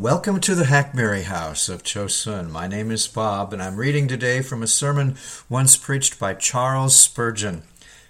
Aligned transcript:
Welcome 0.00 0.40
to 0.40 0.54
the 0.54 0.64
Hackberry 0.64 1.24
House 1.24 1.68
of 1.68 1.82
Chosun. 1.82 2.50
My 2.50 2.66
name 2.66 2.90
is 2.90 3.06
Bob, 3.06 3.52
and 3.52 3.62
I'm 3.62 3.76
reading 3.76 4.08
today 4.08 4.40
from 4.40 4.62
a 4.62 4.66
sermon 4.66 5.14
once 5.50 5.76
preached 5.76 6.18
by 6.18 6.32
Charles 6.32 6.98
Spurgeon. 6.98 7.64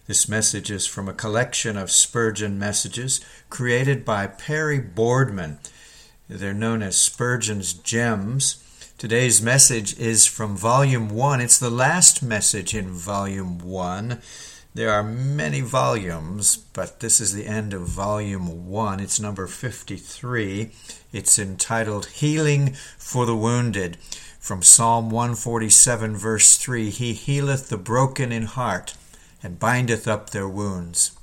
This 0.06 0.28
message 0.28 0.70
is 0.70 0.86
from 0.86 1.08
a 1.08 1.12
collection 1.12 1.76
of 1.76 1.90
Spurgeon 1.90 2.60
messages 2.60 3.20
created 3.48 4.04
by 4.04 4.28
Perry 4.28 4.78
Boardman. 4.78 5.58
They're 6.28 6.54
known 6.54 6.80
as 6.80 6.96
Spurgeon's 6.96 7.72
Gems. 7.72 8.62
Today's 8.96 9.42
message 9.42 9.98
is 9.98 10.26
from 10.26 10.56
Volume 10.56 11.08
1. 11.08 11.40
It's 11.40 11.58
the 11.58 11.70
last 11.70 12.22
message 12.22 12.72
in 12.72 12.90
Volume 12.90 13.58
1. 13.58 14.22
There 14.72 14.92
are 14.92 15.02
many 15.02 15.62
volumes, 15.62 16.56
but 16.56 17.00
this 17.00 17.20
is 17.20 17.34
the 17.34 17.46
end 17.46 17.74
of 17.74 17.88
Volume 17.88 18.68
1. 18.68 19.00
It's 19.00 19.18
number 19.18 19.48
53. 19.48 20.70
It's 21.12 21.40
entitled 21.40 22.06
Healing 22.06 22.74
for 22.96 23.26
the 23.26 23.34
Wounded. 23.34 23.96
From 24.38 24.62
Psalm 24.62 25.10
147, 25.10 26.16
verse 26.16 26.56
3 26.56 26.88
He 26.90 27.14
healeth 27.14 27.68
the 27.68 27.76
broken 27.76 28.30
in 28.30 28.44
heart 28.44 28.94
and 29.42 29.58
bindeth 29.58 30.06
up 30.06 30.30
their 30.30 30.48
wounds. 30.48 31.18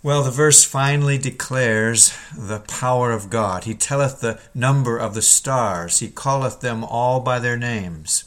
Well, 0.00 0.22
the 0.22 0.30
verse 0.30 0.62
finally 0.62 1.18
declares 1.18 2.16
the 2.38 2.60
power 2.60 3.10
of 3.10 3.30
God. 3.30 3.64
He 3.64 3.74
telleth 3.74 4.20
the 4.20 4.38
number 4.54 4.96
of 4.96 5.14
the 5.14 5.22
stars, 5.22 5.98
He 5.98 6.08
calleth 6.08 6.60
them 6.60 6.84
all 6.84 7.18
by 7.18 7.40
their 7.40 7.56
names. 7.56 8.24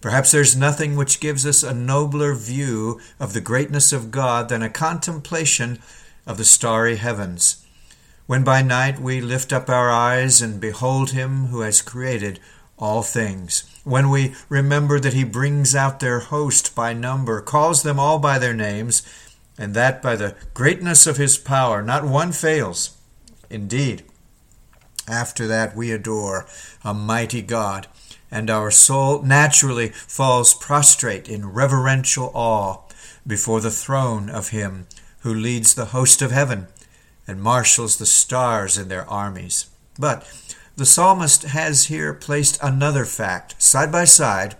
Perhaps 0.00 0.30
there's 0.30 0.56
nothing 0.56 0.94
which 0.96 1.20
gives 1.20 1.44
us 1.44 1.62
a 1.62 1.74
nobler 1.74 2.34
view 2.34 3.00
of 3.18 3.32
the 3.32 3.40
greatness 3.40 3.92
of 3.92 4.10
God 4.12 4.48
than 4.48 4.62
a 4.62 4.70
contemplation 4.70 5.80
of 6.26 6.38
the 6.38 6.44
starry 6.44 6.96
heavens. 6.96 7.64
When 8.26 8.44
by 8.44 8.62
night 8.62 9.00
we 9.00 9.20
lift 9.20 9.52
up 9.52 9.68
our 9.68 9.90
eyes 9.90 10.40
and 10.40 10.60
behold 10.60 11.10
Him 11.10 11.46
who 11.46 11.60
has 11.60 11.82
created 11.82 12.38
all 12.78 13.02
things. 13.02 13.64
When 13.82 14.10
we 14.10 14.34
remember 14.48 15.00
that 15.00 15.14
He 15.14 15.24
brings 15.24 15.74
out 15.74 15.98
their 15.98 16.20
host 16.20 16.76
by 16.76 16.92
number, 16.92 17.40
calls 17.40 17.82
them 17.82 17.98
all 17.98 18.20
by 18.20 18.38
their 18.38 18.54
names, 18.54 19.02
and 19.58 19.74
that 19.74 20.00
by 20.00 20.14
the 20.14 20.36
greatness 20.54 21.06
of 21.06 21.16
His 21.16 21.38
power, 21.38 21.82
not 21.82 22.04
one 22.04 22.30
fails. 22.30 22.96
Indeed, 23.50 24.04
after 25.08 25.46
that 25.48 25.74
we 25.74 25.90
adore 25.90 26.46
a 26.84 26.94
mighty 26.94 27.42
God 27.42 27.88
and 28.30 28.50
our 28.50 28.70
soul 28.70 29.22
naturally 29.22 29.88
falls 29.88 30.54
prostrate 30.54 31.28
in 31.28 31.52
reverential 31.52 32.30
awe 32.34 32.78
before 33.26 33.60
the 33.60 33.70
throne 33.70 34.28
of 34.28 34.48
Him 34.48 34.86
who 35.20 35.34
leads 35.34 35.74
the 35.74 35.86
host 35.86 36.22
of 36.22 36.30
heaven 36.30 36.66
and 37.26 37.42
marshals 37.42 37.98
the 37.98 38.06
stars 38.06 38.78
in 38.78 38.88
their 38.88 39.08
armies. 39.08 39.66
But 39.98 40.26
the 40.76 40.86
psalmist 40.86 41.42
has 41.42 41.86
here 41.86 42.14
placed 42.14 42.58
another 42.62 43.04
fact 43.04 43.60
side 43.60 43.90
by 43.90 44.04
side 44.04 44.56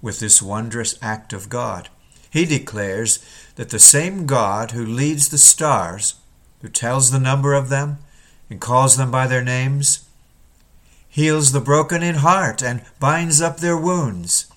with 0.00 0.20
this 0.20 0.40
wondrous 0.40 0.96
act 1.02 1.32
of 1.32 1.48
God. 1.48 1.88
He 2.30 2.44
declares 2.44 3.24
that 3.56 3.70
the 3.70 3.78
same 3.78 4.26
God 4.26 4.70
who 4.70 4.84
leads 4.84 5.28
the 5.28 5.38
stars, 5.38 6.14
who 6.62 6.68
tells 6.68 7.10
the 7.10 7.18
number 7.18 7.54
of 7.54 7.68
them 7.68 7.98
and 8.48 8.60
calls 8.60 8.96
them 8.96 9.10
by 9.10 9.26
their 9.26 9.42
names, 9.42 10.05
heals 11.16 11.52
the 11.52 11.60
broken 11.62 12.02
in 12.02 12.16
heart, 12.16 12.62
and 12.62 12.82
binds 13.00 13.40
up 13.40 13.56
their 13.56 13.76
wounds. 13.76 14.52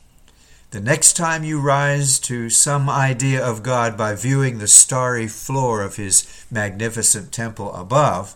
The 0.72 0.82
next 0.82 1.14
time 1.14 1.46
you 1.46 1.58
rise 1.58 2.20
to 2.20 2.50
some 2.50 2.90
idea 2.90 3.42
of 3.42 3.64
God 3.64 3.98
by 3.98 4.14
viewing 4.14 4.58
the 4.58 4.68
starry 4.68 5.30
floor 5.30 5.82
of 5.82 5.96
His 5.96 6.28
magnificent 6.52 7.32
temple 7.32 7.74
above, 7.74 8.36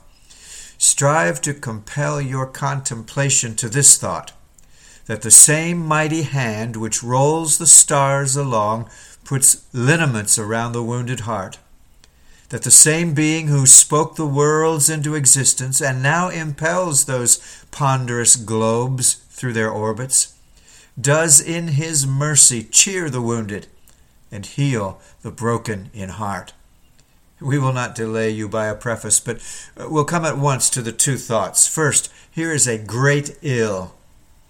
strive 0.77 1.41
to 1.41 1.53
compel 1.53 2.21
your 2.21 2.45
contemplation 2.45 3.57
to 3.57 3.67
this 3.67 3.97
thought 3.97 4.31
that 5.05 5.21
the 5.21 5.30
same 5.30 5.85
mighty 5.85 6.21
hand 6.21 6.77
which 6.77 7.03
rolls 7.03 7.58
the 7.58 7.67
stars 7.67 8.37
along 8.37 8.89
puts 9.25 9.67
lineaments 9.73 10.39
around 10.39 10.71
the 10.71 10.81
wounded 10.81 11.21
heart 11.21 11.58
that 12.53 12.61
the 12.61 12.69
same 12.69 13.15
being 13.15 13.47
who 13.47 13.65
spoke 13.65 14.15
the 14.15 14.27
worlds 14.27 14.87
into 14.87 15.15
existence 15.15 15.81
and 15.81 16.03
now 16.03 16.30
impels 16.30 17.05
those 17.05 17.65
ponderous 17.71 18.36
globes 18.36 19.15
through 19.31 19.53
their 19.53 19.71
orbits, 19.71 20.36
does 21.02 21.42
in 21.42 21.69
his 21.69 22.05
mercy 22.05 22.61
cheer 22.61 23.09
the 23.09 23.23
wounded 23.23 23.65
and 24.31 24.45
heal 24.45 25.02
the 25.23 25.31
broken 25.31 25.89
in 25.95 26.09
heart. 26.09 26.53
We 27.42 27.58
will 27.58 27.73
not 27.73 27.95
delay 27.95 28.30
you 28.30 28.47
by 28.47 28.67
a 28.67 28.75
preface, 28.75 29.19
but 29.19 29.37
uh, 29.75 29.89
we'll 29.89 30.05
come 30.05 30.23
at 30.23 30.37
once 30.37 30.69
to 30.69 30.83
the 30.83 30.92
two 30.92 31.17
thoughts. 31.17 31.67
First, 31.67 32.13
here 32.30 32.52
is 32.52 32.67
a 32.67 32.77
great 32.77 33.36
ill, 33.42 33.95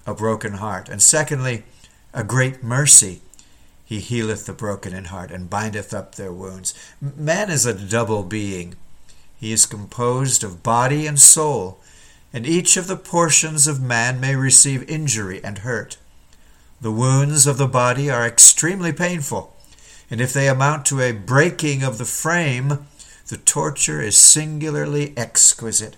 a 0.06 0.14
broken 0.14 0.56
heart. 0.56 0.90
And 0.90 1.02
secondly, 1.02 1.64
a 2.14 2.26
great 2.26 2.66
mercy, 2.66 3.22
he 3.86 4.00
healeth 4.00 4.46
the 4.46 4.54
broken 4.54 4.94
in 4.94 5.06
heart 5.06 5.32
and 5.32 5.50
bindeth 5.50 5.94
up 5.94 6.16
their 6.16 6.32
wounds. 6.32 6.74
Man 7.02 7.50
is 7.50 7.66
a 7.66 7.74
double 7.74 8.24
being. 8.24 8.76
He 9.38 9.52
is 9.52 9.66
composed 9.66 10.44
of 10.44 10.64
body 10.64 11.06
and 11.06 11.20
soul, 11.20 11.80
and 12.32 12.46
each 12.46 12.78
of 12.78 12.88
the 12.88 12.96
portions 12.96 13.68
of 13.68 13.82
man 13.82 14.20
may 14.20 14.36
receive 14.36 14.90
injury 14.90 15.44
and 15.44 15.60
hurt. 15.60 15.98
The 16.80 16.92
wounds 16.92 17.46
of 17.46 17.58
the 17.58 17.68
body 17.68 18.10
are 18.10 18.26
extremely 18.26 18.94
painful, 18.94 19.56
and 20.10 20.22
if 20.22 20.34
they 20.34 20.48
amount 20.48 20.86
to 20.88 21.02
a 21.02 21.12
breaking 21.12 21.84
of 21.84 21.98
the 21.98 22.06
frame, 22.06 22.88
the 23.28 23.38
torture 23.38 24.02
is 24.02 24.18
singularly 24.18 25.14
exquisite. 25.18 25.98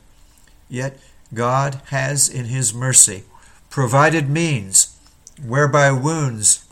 Yet 0.69 0.99
God 1.33 1.81
has, 1.87 2.27
in 2.27 2.45
His 2.45 2.73
mercy, 2.73 3.23
provided 3.69 4.29
means 4.29 4.97
whereby 5.43 5.91
wounds 5.91 6.64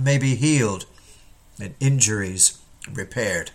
may 0.00 0.18
be 0.18 0.34
healed 0.34 0.86
and 1.60 1.74
injuries 1.80 2.58
repaired. 2.92 3.50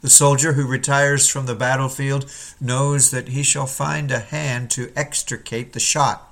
The 0.00 0.10
soldier 0.10 0.54
who 0.54 0.66
retires 0.66 1.28
from 1.28 1.46
the 1.46 1.54
battlefield 1.54 2.30
knows 2.60 3.12
that 3.12 3.28
he 3.28 3.44
shall 3.44 3.66
find 3.66 4.10
a 4.10 4.18
hand 4.18 4.70
to 4.72 4.92
extricate 4.96 5.72
the 5.72 5.80
shot, 5.80 6.28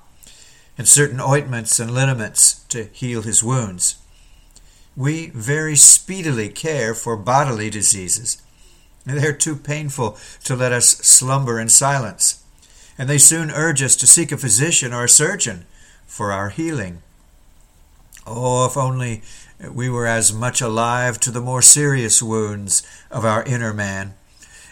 and 0.77 0.87
certain 0.87 1.21
ointments 1.21 1.79
and 1.79 1.91
liniments 1.91 2.65
to 2.65 2.89
heal 2.91 3.21
his 3.21 3.43
wounds. 3.43 3.95
We 4.97 5.29
very 5.29 5.77
speedily 5.77 6.49
care 6.49 6.93
for 6.93 7.15
bodily 7.15 7.69
diseases. 7.69 8.41
They 9.05 9.25
are 9.25 9.33
too 9.33 9.55
painful 9.55 10.17
to 10.43 10.55
let 10.55 10.73
us 10.73 10.89
slumber 10.89 11.57
in 11.57 11.69
silence, 11.69 12.43
and 12.97 13.09
they 13.09 13.17
soon 13.17 13.51
urge 13.51 13.81
us 13.81 13.95
to 13.95 14.07
seek 14.07 14.33
a 14.33 14.37
physician 14.37 14.93
or 14.93 15.05
a 15.05 15.09
surgeon 15.09 15.65
for 16.05 16.33
our 16.33 16.49
healing. 16.49 17.01
Oh, 18.25 18.65
if 18.65 18.77
only 18.77 19.23
we 19.71 19.89
were 19.89 20.07
as 20.07 20.31
much 20.33 20.61
alive 20.61 21.19
to 21.21 21.31
the 21.31 21.41
more 21.41 21.61
serious 21.61 22.21
wounds 22.21 22.83
of 23.09 23.25
our 23.25 23.43
inner 23.43 23.73
man. 23.73 24.13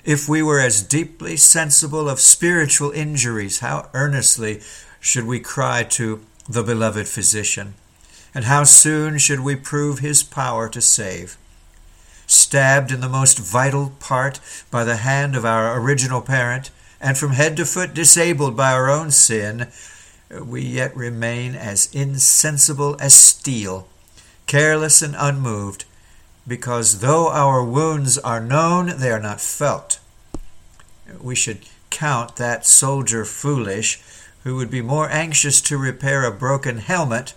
If 0.04 0.30
we 0.30 0.42
were 0.42 0.60
as 0.60 0.82
deeply 0.82 1.36
sensible 1.38 2.10
of 2.10 2.20
spiritual 2.20 2.92
injuries, 2.92 3.60
how 3.60 3.90
earnestly 3.94 4.62
should 5.00 5.26
we 5.26 5.40
cry 5.40 5.84
to 5.84 6.22
the 6.48 6.64
beloved 6.64 7.08
physician, 7.08 7.76
and 8.34 8.46
how 8.46 8.64
soon 8.64 9.18
should 9.18 9.42
we 9.42 9.56
prove 9.56 10.00
his 10.00 10.24
power 10.24 10.70
to 10.70 10.82
save. 10.82 11.38
Stabbed 12.28 12.92
in 12.92 13.02
the 13.02 13.10
most 13.10 13.40
vital 13.40 13.94
part 14.00 14.40
by 14.72 14.84
the 14.84 14.98
hand 14.98 15.36
of 15.36 15.46
our 15.46 15.80
original 15.80 16.22
parent, 16.22 16.72
and 17.02 17.18
from 17.18 17.32
head 17.32 17.58
to 17.58 17.66
foot 17.66 17.94
disabled 17.94 18.56
by 18.56 18.72
our 18.72 18.90
own 18.90 19.12
sin, 19.12 19.68
we 20.30 20.62
yet 20.62 20.96
remain 20.96 21.56
as 21.56 21.94
insensible 21.94 22.96
as 23.00 23.14
steel, 23.14 23.88
careless 24.46 25.02
and 25.02 25.16
unmoved, 25.18 25.86
because 26.48 27.00
though 27.00 27.30
our 27.30 27.64
wounds 27.64 28.18
are 28.18 28.40
known, 28.40 28.98
they 28.98 29.12
are 29.12 29.20
not 29.20 29.42
felt. 29.42 30.00
We 31.20 31.36
should 31.36 31.66
count 31.90 32.36
that 32.36 32.66
soldier 32.66 33.26
foolish 33.26 34.02
who 34.44 34.56
would 34.56 34.70
be 34.70 34.82
more 34.82 35.10
anxious 35.10 35.62
to 35.62 35.78
repair 35.78 36.24
a 36.24 36.32
broken 36.32 36.78
helmet 36.78 37.34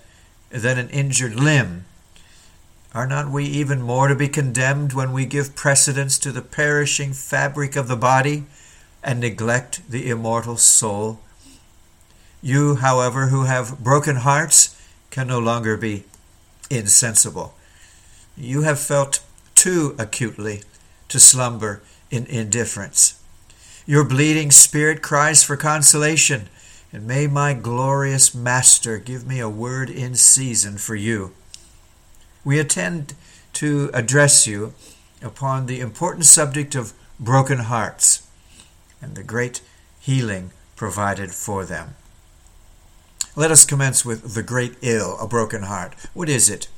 than 0.50 0.78
an 0.78 0.90
injured 0.90 1.34
limb. 1.34 1.84
Are 2.94 3.06
not 3.06 3.30
we 3.30 3.44
even 3.46 3.80
more 3.80 4.08
to 4.08 4.14
be 4.14 4.28
condemned 4.28 4.92
when 4.92 5.12
we 5.12 5.24
give 5.24 5.56
precedence 5.56 6.18
to 6.18 6.30
the 6.30 6.42
perishing 6.42 7.14
fabric 7.14 7.74
of 7.74 7.88
the 7.88 7.96
body 7.96 8.44
and 9.02 9.18
neglect 9.18 9.80
the 9.90 10.10
immortal 10.10 10.58
soul? 10.58 11.20
You, 12.42 12.74
however, 12.76 13.28
who 13.28 13.44
have 13.44 13.78
broken 13.78 14.16
hearts, 14.16 14.76
can 15.10 15.28
no 15.28 15.38
longer 15.38 15.76
be 15.76 16.04
insensible. 16.68 17.54
You 18.36 18.62
have 18.62 18.80
felt 18.80 19.20
too 19.54 19.94
acutely 19.98 20.62
to 21.08 21.20
slumber 21.20 21.82
in 22.10 22.26
indifference. 22.26 23.22
Your 23.86 24.04
bleeding 24.04 24.50
spirit 24.50 25.02
cries 25.02 25.44
for 25.44 25.56
consolation, 25.56 26.48
and 26.92 27.06
may 27.06 27.28
my 27.28 27.54
glorious 27.54 28.34
Master 28.34 28.98
give 28.98 29.26
me 29.26 29.38
a 29.38 29.48
word 29.48 29.88
in 29.88 30.16
season 30.16 30.78
for 30.78 30.96
you. 30.96 31.32
We 32.44 32.58
intend 32.58 33.14
to 33.54 33.90
address 33.94 34.46
you 34.46 34.74
upon 35.22 35.66
the 35.66 35.80
important 35.80 36.24
subject 36.24 36.74
of 36.74 36.92
broken 37.20 37.58
hearts 37.58 38.26
and 39.00 39.14
the 39.14 39.22
great 39.22 39.60
healing 40.00 40.50
provided 40.74 41.30
for 41.30 41.64
them. 41.64 41.94
Let 43.34 43.50
us 43.50 43.64
commence 43.64 44.04
with 44.04 44.34
the 44.34 44.42
great 44.42 44.76
ill, 44.82 45.16
a 45.18 45.26
broken 45.26 45.62
heart. 45.62 45.94
What 46.12 46.28
is 46.28 46.50
it? 46.50 46.68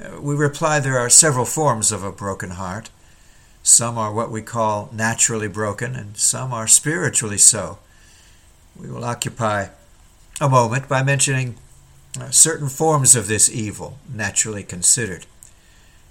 Uh, 0.00 0.20
we 0.20 0.36
reply 0.36 0.78
there 0.78 0.98
are 0.98 1.10
several 1.10 1.44
forms 1.44 1.90
of 1.90 2.04
a 2.04 2.12
broken 2.12 2.50
heart. 2.50 2.90
Some 3.64 3.98
are 3.98 4.12
what 4.12 4.30
we 4.30 4.40
call 4.40 4.90
naturally 4.92 5.48
broken, 5.48 5.96
and 5.96 6.16
some 6.16 6.52
are 6.52 6.68
spiritually 6.68 7.36
so. 7.36 7.78
We 8.78 8.88
will 8.88 9.04
occupy 9.04 9.70
a 10.40 10.48
moment 10.48 10.88
by 10.88 11.02
mentioning 11.02 11.56
uh, 12.18 12.30
certain 12.30 12.68
forms 12.68 13.16
of 13.16 13.26
this 13.26 13.50
evil, 13.50 13.98
naturally 14.08 14.62
considered. 14.62 15.26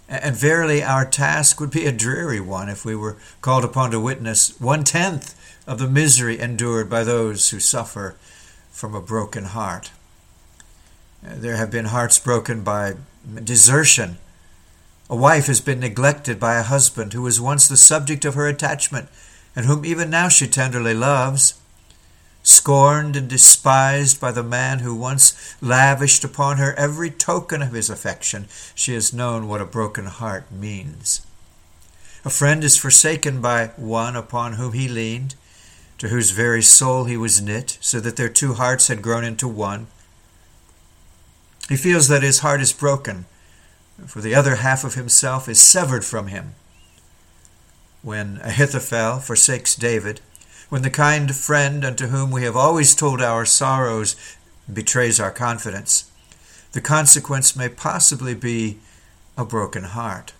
And 0.10 0.36
verily, 0.36 0.84
our 0.84 1.06
task 1.06 1.62
would 1.62 1.72
be 1.72 1.86
a 1.86 1.94
dreary 1.94 2.42
one 2.42 2.68
if 2.68 2.84
we 2.84 2.95
were 2.95 3.16
called 3.39 3.63
upon 3.63 3.92
to 3.92 4.01
witness 4.01 4.60
one 4.60 4.84
tenth 4.84 5.34
of 5.66 5.80
the 5.80 5.88
misery 5.88 6.39
endured 6.39 6.89
by 6.89 7.06
those 7.06 7.51
who 7.51 7.62
suffer 7.62 8.18
from 8.71 8.93
a 8.93 9.01
broken 9.01 9.45
heart. 9.45 9.91
Uh, 11.25 11.33
there 11.35 11.55
have 11.55 11.71
been 11.71 11.85
hearts 11.85 12.19
broken 12.19 12.63
by 12.63 12.95
desertion. 13.43 14.17
A 15.09 15.15
wife 15.15 15.47
has 15.47 15.61
been 15.61 15.79
neglected 15.79 16.39
by 16.39 16.55
a 16.55 16.63
husband 16.63 17.13
who 17.13 17.21
was 17.21 17.41
once 17.41 17.67
the 17.67 17.77
subject 17.77 18.25
of 18.25 18.35
her 18.35 18.47
attachment 18.47 19.09
and 19.55 19.65
whom 19.65 19.85
even 19.85 20.09
now 20.09 20.29
she 20.29 20.47
tenderly 20.47 20.93
loves. 20.93 21.59
Scorned 22.43 23.15
and 23.15 23.27
despised 23.27 24.21
by 24.21 24.31
the 24.31 24.43
man 24.43 24.79
who 24.79 24.95
once 24.95 25.55
lavished 25.61 26.23
upon 26.23 26.57
her 26.57 26.73
every 26.75 27.09
token 27.09 27.61
of 27.61 27.73
his 27.73 27.89
affection, 27.89 28.47
she 28.75 28.93
has 28.93 29.13
known 29.13 29.47
what 29.47 29.61
a 29.61 29.65
broken 29.65 30.05
heart 30.05 30.51
means. 30.51 31.25
A 32.23 32.29
friend 32.29 32.63
is 32.63 32.77
forsaken 32.77 33.41
by 33.41 33.67
one 33.77 34.15
upon 34.15 34.53
whom 34.53 34.73
he 34.73 34.87
leaned 34.87 35.35
to 35.97 36.09
whose 36.09 36.31
very 36.31 36.61
soul 36.61 37.05
he 37.05 37.17
was 37.17 37.41
knit, 37.41 37.77
so 37.81 37.99
that 37.99 38.15
their 38.15 38.29
two 38.29 38.53
hearts 38.53 38.88
had 38.88 39.01
grown 39.01 39.23
into 39.23 39.47
one. 39.47 39.88
He 41.69 41.75
feels 41.75 42.07
that 42.07 42.23
his 42.23 42.39
heart 42.39 42.61
is 42.61 42.71
broken, 42.71 43.25
for 44.05 44.21
the 44.21 44.35
other 44.35 44.55
half 44.55 44.83
of 44.83 44.94
himself 44.94 45.49
is 45.49 45.59
severed 45.59 46.05
from 46.05 46.27
him. 46.27 46.53
When 48.03 48.39
Ahithophel 48.44 49.19
forsakes 49.19 49.75
David, 49.75 50.21
when 50.69 50.81
the 50.81 50.89
kind 50.89 51.35
friend 51.35 51.83
unto 51.83 52.07
whom 52.07 52.29
we 52.29 52.43
have 52.43 52.55
always 52.55 52.93
told 52.93 53.21
our 53.21 53.45
sorrows 53.45 54.15
betrays 54.71 55.19
our 55.19 55.31
confidence, 55.31 56.11
the 56.73 56.81
consequence 56.81 57.55
may 57.55 57.69
possibly 57.69 58.35
be 58.35 58.77
a 59.38 59.45
broken 59.45 59.83
heart 59.83 60.33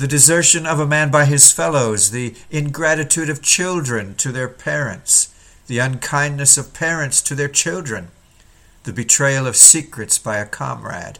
the 0.00 0.08
desertion 0.08 0.64
of 0.64 0.80
a 0.80 0.86
man 0.86 1.10
by 1.10 1.26
his 1.26 1.52
fellows, 1.52 2.10
the 2.10 2.34
ingratitude 2.50 3.28
of 3.28 3.42
children 3.42 4.14
to 4.14 4.32
their 4.32 4.48
parents, 4.48 5.28
the 5.66 5.78
unkindness 5.78 6.56
of 6.56 6.72
parents 6.72 7.20
to 7.20 7.34
their 7.34 7.50
children, 7.50 8.08
the 8.84 8.94
betrayal 8.94 9.46
of 9.46 9.54
secrets 9.54 10.18
by 10.18 10.38
a 10.38 10.46
comrade, 10.46 11.18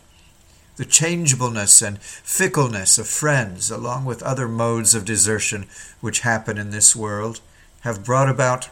the 0.76 0.86
changeableness 0.86 1.86
and 1.86 2.00
fickleness 2.00 2.96
of 2.96 3.06
friends, 3.06 3.70
along 3.70 4.06
with 4.06 4.22
other 4.22 4.48
modes 4.48 4.94
of 4.94 5.04
desertion 5.04 5.66
which 6.00 6.20
happen 6.20 6.56
in 6.56 6.70
this 6.70 6.96
world, 6.96 7.42
have 7.80 8.02
brought 8.02 8.30
about 8.30 8.70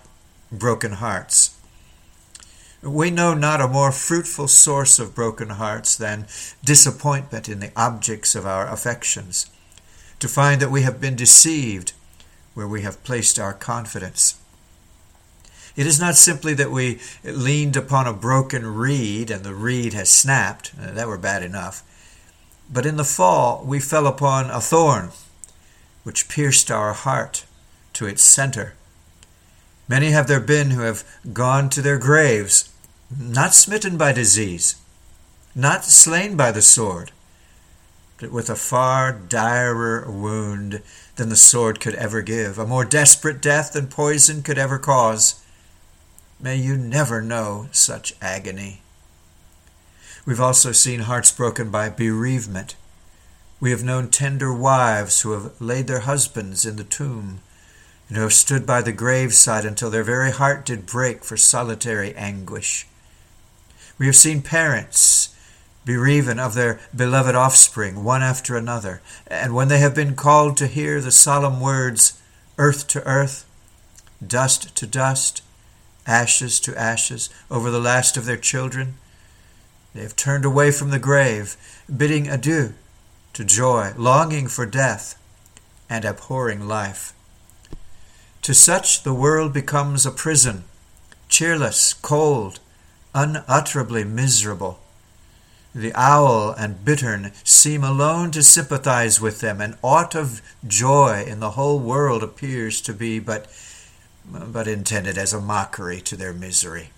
broken 0.51 0.93
hearts. 0.93 1.55
We 2.83 3.11
know 3.11 3.35
not 3.35 3.61
a 3.61 3.69
more 3.69 3.93
fruitful 3.93 4.49
source 4.49 4.99
of 4.99 5.15
broken 5.15 5.51
hearts 5.51 5.95
than 5.95 6.27
disappointment 6.65 7.47
in 7.47 7.61
the 7.61 7.73
objects 7.77 8.35
of 8.35 8.47
our 8.47 8.67
affections 8.67 9.51
to 10.20 10.29
find 10.29 10.61
that 10.61 10.70
we 10.70 10.82
have 10.82 11.00
been 11.00 11.17
deceived 11.17 11.93
where 12.55 12.69
we 12.69 12.82
have 12.82 13.05
placed 13.05 13.38
our 13.38 13.53
confidence. 13.55 14.41
It 15.76 15.87
is 15.87 16.00
not 16.00 16.17
simply 16.17 16.55
that 16.55 16.73
we 16.73 16.99
leaned 17.23 17.76
upon 17.76 18.09
a 18.09 18.12
broken 18.12 18.67
reed 18.67 19.31
and 19.31 19.44
the 19.44 19.55
reed 19.55 19.93
has 19.93 20.11
snapped, 20.11 20.73
uh, 20.81 20.91
that 20.91 21.06
were 21.06 21.19
bad 21.19 21.44
enough, 21.44 21.85
but 22.69 22.85
in 22.85 22.97
the 22.97 23.05
fall 23.05 23.62
we 23.65 23.79
fell 23.79 24.09
upon 24.09 24.50
a 24.50 24.61
thorn 24.61 25.11
which 26.03 26.29
pierced 26.29 26.71
our 26.71 26.94
heart 26.94 27.44
to 27.93 28.06
its 28.06 28.25
center. 28.25 28.75
Many 29.87 30.11
have 30.11 30.26
there 30.26 30.41
been 30.41 30.71
who 30.71 30.82
have 30.82 31.05
gone 31.32 31.71
to 31.71 31.81
their 31.81 31.99
graves, 31.99 32.73
not 33.17 33.55
smitten 33.55 33.97
by 33.97 34.12
disease, 34.12 34.76
not 35.55 35.85
slain 35.85 36.37
by 36.37 36.50
the 36.50 36.61
sword, 36.61 37.12
with 38.20 38.50
a 38.50 38.56
far 38.56 39.12
direr 39.12 40.11
wound 40.11 40.82
than 41.17 41.29
the 41.29 41.37
sword 41.37 41.81
could 41.81 41.94
ever 41.94 42.20
give, 42.23 42.59
a 42.59 42.67
more 42.67 42.85
desperate 42.85 43.41
death 43.41 43.73
than 43.73 43.87
poison 43.87 44.43
could 44.43 44.59
ever 44.59 44.79
cause. 44.79 45.43
May 46.41 46.56
you 46.56 46.76
never 46.76 47.23
know 47.23 47.69
such 47.73 48.15
agony. 48.20 48.82
We've 50.26 50.41
also 50.41 50.73
seen 50.73 51.00
hearts 51.00 51.32
broken 51.32 51.70
by 51.70 51.88
bereavement. 51.88 52.75
We 53.61 53.70
have 53.70 53.82
known 53.82 54.09
tender 54.11 54.53
wives 54.53 55.23
who 55.23 55.32
have 55.32 55.61
laid 55.61 55.87
their 55.87 56.00
husbands 56.00 56.64
in 56.64 56.76
the 56.76 56.85
tomb, 56.85 57.41
and 58.09 58.17
who 58.17 58.25
have 58.25 58.32
stood 58.32 58.67
by 58.67 58.82
the 58.82 58.93
graveside 58.93 59.64
until 59.64 59.91
their 59.91 60.05
very 60.05 60.31
heart 60.31 60.64
did 60.64 60.87
break 60.87 61.25
for 61.25 61.37
solitary 61.37 62.14
anguish. 62.14 62.87
We 63.99 64.06
have 64.06 64.17
seen 64.17 64.43
parents 64.43 65.35
bereaven 65.88 66.38
of 66.38 66.52
their 66.52 66.79
beloved 66.94 67.35
offspring, 67.35 68.05
one 68.05 68.23
after 68.23 68.58
another. 68.58 69.00
And 69.26 69.55
when 69.55 69.69
they 69.69 69.79
have 69.79 69.94
been 69.94 70.14
called 70.14 70.58
to 70.58 70.67
hear 70.67 71.00
the 71.00 71.11
solemn 71.11 71.61
words, 71.61 72.20
earth 72.58 72.87
to 72.88 73.02
earth, 73.06 73.46
dust 74.25 74.76
to 74.76 74.87
dust, 74.87 75.43
ashes 76.06 76.61
to 76.61 76.79
ashes, 76.79 77.31
over 77.50 77.70
the 77.70 77.81
last 77.81 78.19
of 78.19 78.26
their 78.26 78.37
children, 78.37 78.99
they 79.94 80.02
have 80.02 80.14
turned 80.14 80.44
away 80.44 80.70
from 80.70 80.90
the 80.90 80.99
grave, 80.99 81.56
bidding 81.94 82.29
adieu 82.29 82.75
to 83.32 83.43
joy, 83.43 83.93
longing 83.96 84.46
for 84.46 84.67
death, 84.67 85.14
and 85.88 86.05
abhorring 86.05 86.69
life. 86.69 87.14
To 88.43 88.52
such 88.52 89.05
the 89.05 89.14
world 89.14 89.55
becomes 89.55 90.05
a 90.05 90.11
prison, 90.11 90.64
cheerless, 91.31 91.94
cold, 91.94 92.61
unutterably 93.14 94.05
miserable. 94.05 94.81
The 95.75 95.93
owl 95.94 96.50
and 96.53 96.85
bittern 96.85 97.32
seem 97.44 97.85
alone 97.85 98.31
to 98.32 98.43
sympathize 98.43 99.20
with 99.20 99.41
them, 99.41 99.61
and 99.61 99.76
aught 99.82 100.15
of 100.15 100.41
joy 100.67 101.25
in 101.26 101.41
the 101.41 101.53
whole 101.53 101.79
world 101.79 102.23
appears 102.23 102.81
to 102.82 102.94
be 102.94 103.19
but, 103.19 103.47
but 104.25 104.67
intended 104.67 105.19
as 105.19 105.32
a 105.32 105.41
mockery 105.41 106.00
to 106.03 106.17
their 106.17 106.32
misery. 106.32 106.90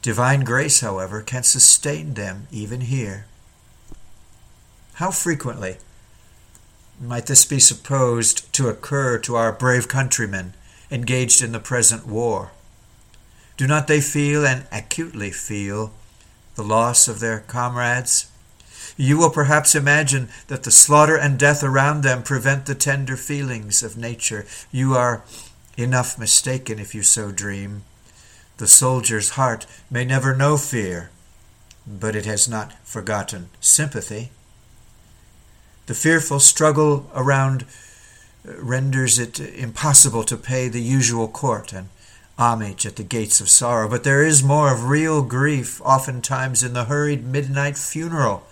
Divine 0.00 0.44
grace, 0.44 0.80
however, 0.80 1.20
can 1.20 1.42
sustain 1.42 2.14
them 2.14 2.46
even 2.52 2.82
here. 2.82 3.26
How 4.94 5.10
frequently 5.10 5.76
might 7.00 7.26
this 7.26 7.44
be 7.44 7.60
supposed 7.60 8.50
to 8.54 8.68
occur 8.68 9.18
to 9.18 9.34
our 9.36 9.52
brave 9.52 9.88
countrymen 9.88 10.54
engaged 10.90 11.42
in 11.42 11.52
the 11.52 11.60
present 11.60 12.06
war? 12.06 12.52
Do 13.56 13.66
not 13.66 13.88
they 13.88 14.00
feel, 14.00 14.46
and 14.46 14.66
acutely 14.70 15.32
feel, 15.32 15.92
the 16.56 16.64
loss 16.64 17.06
of 17.06 17.20
their 17.20 17.40
comrades. 17.40 18.30
You 18.96 19.18
will 19.18 19.30
perhaps 19.30 19.74
imagine 19.74 20.28
that 20.48 20.64
the 20.64 20.70
slaughter 20.70 21.16
and 21.16 21.38
death 21.38 21.62
around 21.62 22.02
them 22.02 22.22
prevent 22.22 22.66
the 22.66 22.74
tender 22.74 23.16
feelings 23.16 23.82
of 23.82 23.96
nature. 23.96 24.46
You 24.72 24.94
are 24.94 25.22
enough 25.76 26.18
mistaken 26.18 26.78
if 26.78 26.94
you 26.94 27.02
so 27.02 27.30
dream. 27.30 27.82
The 28.56 28.66
soldier's 28.66 29.30
heart 29.30 29.66
may 29.90 30.04
never 30.04 30.34
know 30.34 30.56
fear, 30.56 31.10
but 31.86 32.16
it 32.16 32.24
has 32.24 32.48
not 32.48 32.72
forgotten 32.84 33.50
sympathy. 33.60 34.30
The 35.86 35.94
fearful 35.94 36.40
struggle 36.40 37.10
around 37.14 37.64
uh, 38.48 38.54
renders 38.58 39.18
it 39.18 39.38
impossible 39.38 40.24
to 40.24 40.36
pay 40.36 40.68
the 40.68 40.82
usual 40.82 41.28
court 41.28 41.72
and 41.72 41.88
homage 42.38 42.84
at 42.84 42.96
the 42.96 43.02
gates 43.02 43.40
of 43.40 43.48
sorrow, 43.48 43.88
but 43.88 44.04
there 44.04 44.22
is 44.22 44.42
more 44.42 44.72
of 44.72 44.84
real 44.84 45.22
grief 45.22 45.80
oftentimes 45.82 46.62
in 46.62 46.74
the 46.74 46.84
hurried 46.84 47.24
midnight 47.24 47.78
funeral 47.78 48.42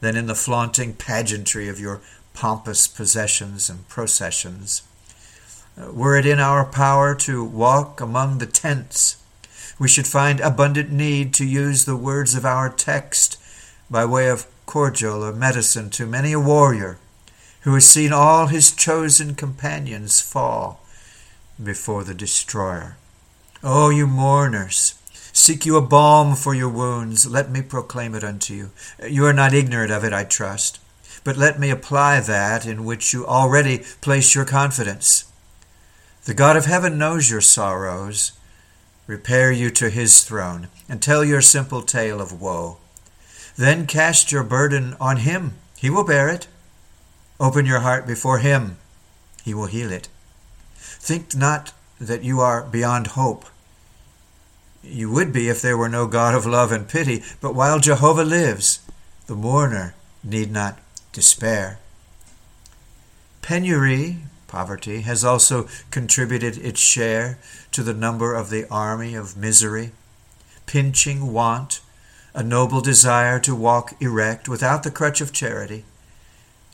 than 0.00 0.16
in 0.16 0.26
the 0.26 0.34
flaunting 0.34 0.92
pageantry 0.94 1.68
of 1.68 1.80
your 1.80 2.00
pompous 2.34 2.86
possessions 2.86 3.70
and 3.70 3.88
processions. 3.88 4.82
Uh, 5.76 5.92
were 5.92 6.16
it 6.16 6.26
in 6.26 6.38
our 6.38 6.64
power 6.64 7.14
to 7.14 7.44
walk 7.44 8.00
among 8.00 8.38
the 8.38 8.46
tents, 8.46 9.16
we 9.78 9.88
should 9.88 10.06
find 10.06 10.40
abundant 10.40 10.90
need 10.90 11.32
to 11.34 11.46
use 11.46 11.84
the 11.84 11.96
words 11.96 12.34
of 12.34 12.44
our 12.44 12.68
text 12.68 13.40
by 13.90 14.04
way 14.04 14.28
of 14.28 14.46
cordial 14.66 15.24
or 15.24 15.32
medicine 15.32 15.88
to 15.88 16.04
many 16.04 16.32
a 16.32 16.40
warrior 16.40 16.98
who 17.62 17.74
has 17.74 17.86
seen 17.86 18.12
all 18.12 18.48
his 18.48 18.72
chosen 18.72 19.34
companions 19.34 20.20
fall 20.20 20.80
before 21.62 22.04
the 22.04 22.14
destroyer. 22.14 22.96
O 23.62 23.86
oh, 23.86 23.90
you 23.90 24.06
mourners, 24.06 24.94
seek 25.32 25.66
you 25.66 25.76
a 25.76 25.82
balm 25.82 26.36
for 26.36 26.54
your 26.54 26.68
wounds. 26.68 27.26
Let 27.26 27.50
me 27.50 27.62
proclaim 27.62 28.14
it 28.14 28.22
unto 28.22 28.54
you. 28.54 28.70
You 29.08 29.24
are 29.26 29.32
not 29.32 29.54
ignorant 29.54 29.90
of 29.90 30.04
it, 30.04 30.12
I 30.12 30.24
trust. 30.24 30.80
But 31.24 31.36
let 31.36 31.58
me 31.58 31.70
apply 31.70 32.20
that 32.20 32.64
in 32.64 32.84
which 32.84 33.12
you 33.12 33.26
already 33.26 33.78
place 34.00 34.34
your 34.34 34.44
confidence. 34.44 35.24
The 36.24 36.34
God 36.34 36.56
of 36.56 36.66
heaven 36.66 36.98
knows 36.98 37.30
your 37.30 37.40
sorrows. 37.40 38.32
Repair 39.06 39.50
you 39.50 39.70
to 39.70 39.88
his 39.88 40.22
throne, 40.22 40.68
and 40.88 41.00
tell 41.00 41.24
your 41.24 41.40
simple 41.40 41.80
tale 41.80 42.20
of 42.20 42.40
woe. 42.40 42.76
Then 43.56 43.86
cast 43.86 44.30
your 44.30 44.44
burden 44.44 44.94
on 45.00 45.16
him, 45.16 45.54
he 45.78 45.90
will 45.90 46.04
bear 46.04 46.28
it. 46.28 46.46
Open 47.40 47.64
your 47.66 47.80
heart 47.80 48.06
before 48.06 48.38
him, 48.38 48.76
he 49.42 49.54
will 49.54 49.66
heal 49.66 49.90
it. 49.90 50.08
Think 51.08 51.34
not 51.34 51.72
that 51.98 52.22
you 52.22 52.40
are 52.40 52.60
beyond 52.60 53.06
hope. 53.06 53.46
You 54.82 55.10
would 55.10 55.32
be 55.32 55.48
if 55.48 55.62
there 55.62 55.78
were 55.78 55.88
no 55.88 56.06
God 56.06 56.34
of 56.34 56.44
love 56.44 56.70
and 56.70 56.86
pity, 56.86 57.22
but 57.40 57.54
while 57.54 57.78
Jehovah 57.80 58.26
lives, 58.26 58.80
the 59.26 59.34
mourner 59.34 59.94
need 60.22 60.52
not 60.52 60.78
despair. 61.14 61.78
Penury 63.40 64.18
Poverty 64.48 65.00
has 65.00 65.24
also 65.24 65.66
contributed 65.90 66.58
its 66.58 66.78
share 66.78 67.38
to 67.72 67.82
the 67.82 67.94
number 67.94 68.34
of 68.34 68.50
the 68.50 68.68
army 68.70 69.14
of 69.14 69.34
misery. 69.34 69.92
Pinching 70.66 71.32
want, 71.32 71.80
a 72.34 72.42
noble 72.42 72.82
desire 72.82 73.40
to 73.40 73.54
walk 73.54 73.94
erect 73.98 74.46
without 74.46 74.82
the 74.82 74.90
crutch 74.90 75.22
of 75.22 75.32
charity, 75.32 75.86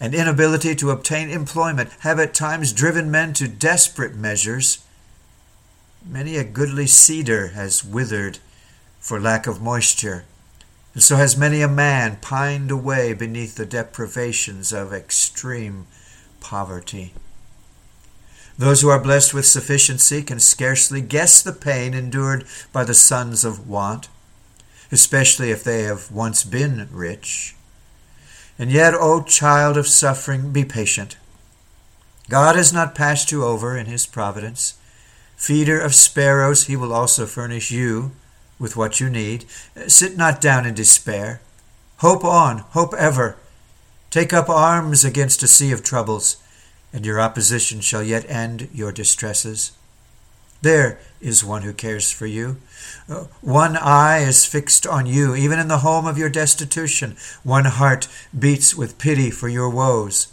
and 0.05 0.15
inability 0.15 0.75
to 0.75 0.91
obtain 0.91 1.31
employment 1.31 1.89
have 2.01 2.21
at 2.21 2.35
times 2.35 2.75
driven 2.75 3.11
men 3.11 3.33
to 3.33 3.49
desperate 3.49 4.15
measures. 4.15 4.85
Many 6.07 6.37
a 6.37 6.45
goodly 6.45 6.87
cedar 6.87 7.49
has 7.49 7.83
withered 7.83 8.39
for 9.01 9.19
lack 9.19 9.47
of 9.47 9.63
moisture, 9.63 10.27
and 10.93 11.03
so 11.03 11.17
has 11.17 11.39
many 11.39 11.63
a 11.63 11.69
man 11.69 12.19
pined 12.21 12.71
away 12.71 13.15
beneath 13.15 13.55
the 13.55 13.65
deprivations 13.65 14.75
of 14.75 14.93
extreme 14.93 15.87
poverty. 16.39 17.15
Those 18.59 18.83
who 18.83 18.91
are 18.91 19.01
blessed 19.03 19.33
with 19.33 19.47
sufficiency 19.47 20.23
can 20.23 20.39
scarcely 20.39 21.01
guess 21.01 21.41
the 21.41 21.55
pain 21.55 21.95
endured 21.95 22.45
by 22.75 22.85
the 22.85 22.93
sons 22.93 23.43
of 23.43 23.67
want, 23.67 24.09
especially 24.93 25.51
if 25.51 25.65
they 25.65 25.85
have 25.85 26.13
once 26.13 26.45
been 26.45 26.91
rich. 26.93 27.55
And 28.59 28.71
yet, 28.71 28.95
O 28.95 29.23
child 29.23 29.77
of 29.77 29.89
suffering, 29.89 30.53
be 30.53 30.65
patient. 30.65 31.17
God 32.29 32.57
has 32.57 32.73
not 32.73 32.95
passed 32.95 33.33
you 33.33 33.45
over 33.45 33.77
in 33.77 33.87
his 33.87 34.07
providence. 34.07 34.75
Feeder 35.37 35.81
of 35.81 35.95
sparrows, 35.95 36.67
he 36.67 36.77
will 36.77 36.93
also 36.93 37.27
furnish 37.27 37.71
you 37.71 38.13
with 38.59 38.77
what 38.77 39.01
you 39.01 39.11
need. 39.11 39.45
Sit 39.89 40.17
not 40.17 40.41
down 40.41 40.65
in 40.65 40.75
despair. 40.75 41.41
Hope 41.99 42.25
on, 42.25 42.59
hope 42.59 42.95
ever. 42.95 43.37
Take 44.11 44.33
up 44.33 44.49
arms 44.49 45.05
against 45.05 45.43
a 45.43 45.49
sea 45.49 45.73
of 45.73 45.83
troubles 45.83 46.37
and 46.95 47.05
your 47.05 47.21
opposition 47.21 47.81
shall 47.81 48.05
yet 48.05 48.25
end 48.31 48.69
your 48.73 48.93
distresses. 48.93 49.73
There 50.65 50.99
is 51.21 51.45
one 51.45 51.61
who 51.61 51.75
cares 51.75 52.11
for 52.11 52.25
you. 52.25 52.57
Uh, 53.07 53.25
one 53.43 53.77
eye 53.77 54.21
is 54.21 54.47
fixed 54.47 54.87
on 54.87 55.05
you, 55.05 55.35
even 55.35 55.59
in 55.59 55.69
the 55.69 55.81
home 55.81 56.07
of 56.07 56.17
your 56.17 56.31
destitution. 56.31 57.19
One 57.43 57.67
heart 57.67 58.09
beats 58.37 58.75
with 58.75 58.97
pity 58.97 59.31
for 59.31 59.47
your 59.47 59.69
woes. 59.69 60.33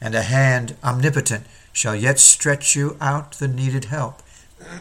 And 0.00 0.16
a 0.16 0.22
hand 0.22 0.74
omnipotent 0.82 1.44
shall 1.72 1.94
yet 1.94 2.18
stretch 2.18 2.74
you 2.74 2.96
out 3.00 3.34
the 3.34 3.46
needed 3.46 3.84
help. 3.84 4.24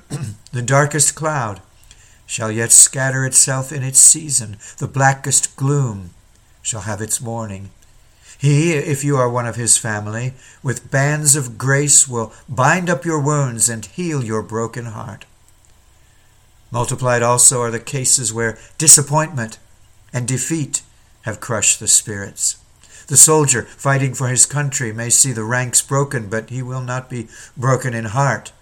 the 0.51 0.63
darkest 0.63 1.13
cloud 1.13 1.62
shall 2.25 2.51
yet 2.51 2.72
scatter 2.72 3.27
itself 3.27 3.72
in 3.72 3.84
its 3.84 4.00
season. 4.00 4.58
The 4.79 4.88
blackest 4.88 5.55
gloom 5.55 6.15
shall 6.63 6.81
have 6.81 7.00
its 7.00 7.22
morning. 7.22 7.69
He, 8.39 8.72
if 8.72 9.03
you 9.03 9.17
are 9.17 9.29
one 9.29 9.46
of 9.46 9.58
his 9.58 9.77
family, 9.77 10.34
with 10.63 10.89
bands 10.89 11.36
of 11.36 11.58
grace 11.58 12.08
will 12.08 12.31
bind 12.48 12.89
up 12.89 13.03
your 13.03 13.19
wounds 13.19 13.67
and 13.67 13.86
heal 13.86 14.24
your 14.24 14.41
broken 14.41 14.86
heart. 14.86 15.25
Multiplied 16.72 17.22
also 17.22 17.62
are 17.62 17.69
the 17.69 17.81
cases 17.81 18.31
where 18.31 18.58
disappointment 18.77 19.60
and 20.13 20.25
defeat 20.25 20.84
have 21.24 21.41
crushed 21.41 21.81
the 21.81 21.88
spirits. 21.88 22.58
The 23.08 23.17
soldier 23.17 23.63
fighting 23.63 24.13
for 24.13 24.29
his 24.29 24.46
country 24.46 24.93
may 24.93 25.10
see 25.10 25.34
the 25.34 25.43
ranks 25.43 25.81
broken, 25.81 26.29
but 26.29 26.50
he 26.50 26.62
will 26.62 26.81
not 26.81 27.10
be 27.10 27.27
broken 27.58 27.93
in 27.93 28.05
heart 28.05 28.53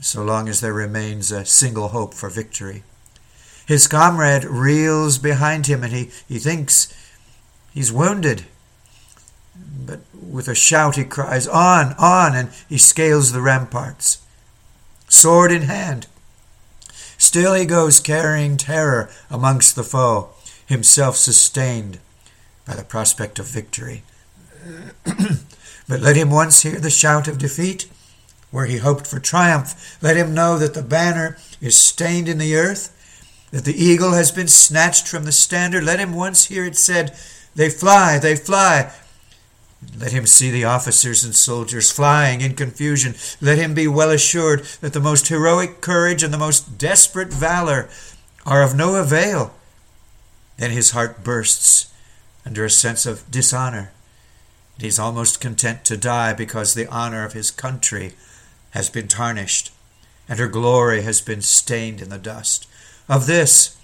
so 0.00 0.24
long 0.24 0.48
as 0.48 0.62
there 0.62 0.72
remains 0.72 1.30
a 1.30 1.44
single 1.44 1.88
hope 1.88 2.14
for 2.14 2.30
victory. 2.30 2.84
His 3.66 3.86
comrade 3.86 4.44
reels 4.44 5.18
behind 5.18 5.66
him 5.66 5.84
and 5.84 5.92
he, 5.92 6.10
he 6.26 6.38
thinks 6.38 6.88
he's 7.74 7.92
wounded 7.92 8.46
but 9.86 10.00
with 10.14 10.48
a 10.48 10.54
shout 10.54 10.96
he 10.96 11.04
cries, 11.04 11.46
On, 11.46 11.94
on, 11.98 12.34
and 12.34 12.50
he 12.68 12.78
scales 12.78 13.32
the 13.32 13.40
ramparts, 13.40 14.22
sword 15.08 15.52
in 15.52 15.62
hand. 15.62 16.06
Still 17.18 17.54
he 17.54 17.66
goes 17.66 18.00
carrying 18.00 18.56
terror 18.56 19.10
amongst 19.28 19.76
the 19.76 19.84
foe, 19.84 20.30
himself 20.66 21.16
sustained 21.16 21.98
by 22.66 22.74
the 22.74 22.84
prospect 22.84 23.38
of 23.38 23.46
victory. 23.46 24.02
but 25.04 26.00
let 26.00 26.16
him 26.16 26.30
once 26.30 26.62
hear 26.62 26.78
the 26.78 26.90
shout 26.90 27.28
of 27.28 27.38
defeat, 27.38 27.88
where 28.50 28.66
he 28.66 28.78
hoped 28.78 29.06
for 29.06 29.18
triumph. 29.18 29.98
Let 30.00 30.16
him 30.16 30.34
know 30.34 30.58
that 30.58 30.74
the 30.74 30.82
banner 30.82 31.36
is 31.60 31.76
stained 31.76 32.28
in 32.28 32.38
the 32.38 32.56
earth, 32.56 32.96
that 33.50 33.64
the 33.64 33.76
eagle 33.76 34.12
has 34.12 34.30
been 34.30 34.48
snatched 34.48 35.08
from 35.08 35.24
the 35.24 35.32
standard. 35.32 35.84
Let 35.84 36.00
him 36.00 36.14
once 36.14 36.46
hear 36.46 36.64
it 36.64 36.76
said, 36.76 37.16
They 37.54 37.68
fly, 37.68 38.18
they 38.18 38.36
fly, 38.36 38.92
let 39.98 40.12
him 40.12 40.26
see 40.26 40.50
the 40.50 40.64
officers 40.64 41.24
and 41.24 41.34
soldiers 41.34 41.90
flying 41.90 42.42
in 42.42 42.54
confusion. 42.54 43.14
Let 43.40 43.58
him 43.58 43.72
be 43.72 43.88
well 43.88 44.10
assured 44.10 44.64
that 44.80 44.92
the 44.92 45.00
most 45.00 45.28
heroic 45.28 45.80
courage 45.80 46.22
and 46.22 46.32
the 46.32 46.38
most 46.38 46.76
desperate 46.76 47.32
valor 47.32 47.88
are 48.44 48.62
of 48.62 48.74
no 48.74 48.96
avail. 48.96 49.54
Then 50.58 50.70
his 50.70 50.90
heart 50.90 51.24
bursts 51.24 51.92
under 52.44 52.64
a 52.64 52.70
sense 52.70 53.06
of 53.06 53.30
dishonor. 53.30 53.92
And 54.74 54.82
he 54.82 54.88
is 54.88 54.98
almost 54.98 55.40
content 55.40 55.84
to 55.86 55.96
die 55.96 56.34
because 56.34 56.74
the 56.74 56.86
honor 56.88 57.24
of 57.24 57.32
his 57.32 57.50
country 57.50 58.12
has 58.70 58.90
been 58.90 59.08
tarnished 59.08 59.72
and 60.28 60.38
her 60.38 60.48
glory 60.48 61.02
has 61.02 61.20
been 61.20 61.42
stained 61.42 62.00
in 62.00 62.08
the 62.08 62.18
dust. 62.18 62.68
Of 63.08 63.26
this, 63.26 63.76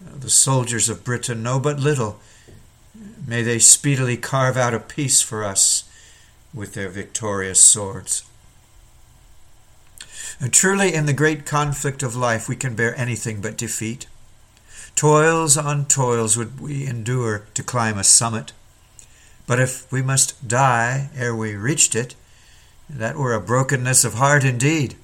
the 0.00 0.30
soldiers 0.30 0.88
of 0.88 1.04
Britain 1.04 1.42
know 1.42 1.58
but 1.58 1.80
little 1.80 2.20
May 3.26 3.42
they 3.42 3.58
speedily 3.58 4.16
carve 4.16 4.56
out 4.56 4.74
a 4.74 4.80
peace 4.80 5.22
for 5.22 5.44
us 5.44 5.84
with 6.52 6.74
their 6.74 6.88
victorious 6.88 7.60
swords. 7.60 8.24
And 10.40 10.52
truly, 10.52 10.92
in 10.94 11.06
the 11.06 11.12
great 11.12 11.46
conflict 11.46 12.02
of 12.02 12.16
life, 12.16 12.48
we 12.48 12.56
can 12.56 12.74
bear 12.74 12.94
anything 12.98 13.40
but 13.40 13.56
defeat. 13.56 14.06
Toils 14.94 15.56
on 15.56 15.86
toils 15.86 16.36
would 16.36 16.60
we 16.60 16.86
endure 16.86 17.46
to 17.54 17.62
climb 17.62 17.98
a 17.98 18.04
summit. 18.04 18.52
But 19.46 19.60
if 19.60 19.90
we 19.90 20.02
must 20.02 20.46
die 20.46 21.10
ere 21.16 21.34
we 21.34 21.54
reached 21.54 21.94
it, 21.94 22.14
that 22.88 23.16
were 23.16 23.32
a 23.32 23.40
brokenness 23.40 24.04
of 24.04 24.14
heart 24.14 24.44
indeed. 24.44 24.96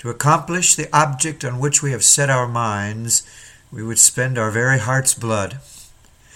To 0.00 0.10
accomplish 0.10 0.74
the 0.74 0.94
object 0.94 1.44
on 1.44 1.60
which 1.60 1.82
we 1.82 1.92
have 1.92 2.04
set 2.04 2.28
our 2.28 2.48
minds, 2.48 3.22
we 3.70 3.82
would 3.82 3.98
spend 3.98 4.36
our 4.36 4.50
very 4.50 4.78
heart's 4.78 5.14
blood. 5.14 5.60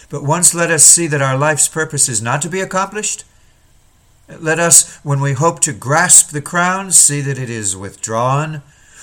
But 0.09 0.23
once 0.23 0.55
let 0.55 0.71
us 0.71 0.85
see 0.85 1.07
that 1.09 1.23
our 1.23 1.37
life's 1.37 1.69
purpose 1.69 2.09
is 2.09 2.23
not 2.23 2.43
to 2.43 2.49
be 2.49 2.61
accomplished. 2.61 3.25
Let 4.29 4.59
us, 4.59 4.97
when 5.05 5.21
we 5.21 5.33
hope 5.33 5.61
to 5.61 5.73
grasp 5.73 6.31
the 6.31 6.43
crown, 6.43 6.93
see 6.93 7.21
that 7.21 7.39
it 7.39 7.51
is 7.51 7.77
withdrawn, 7.77 8.63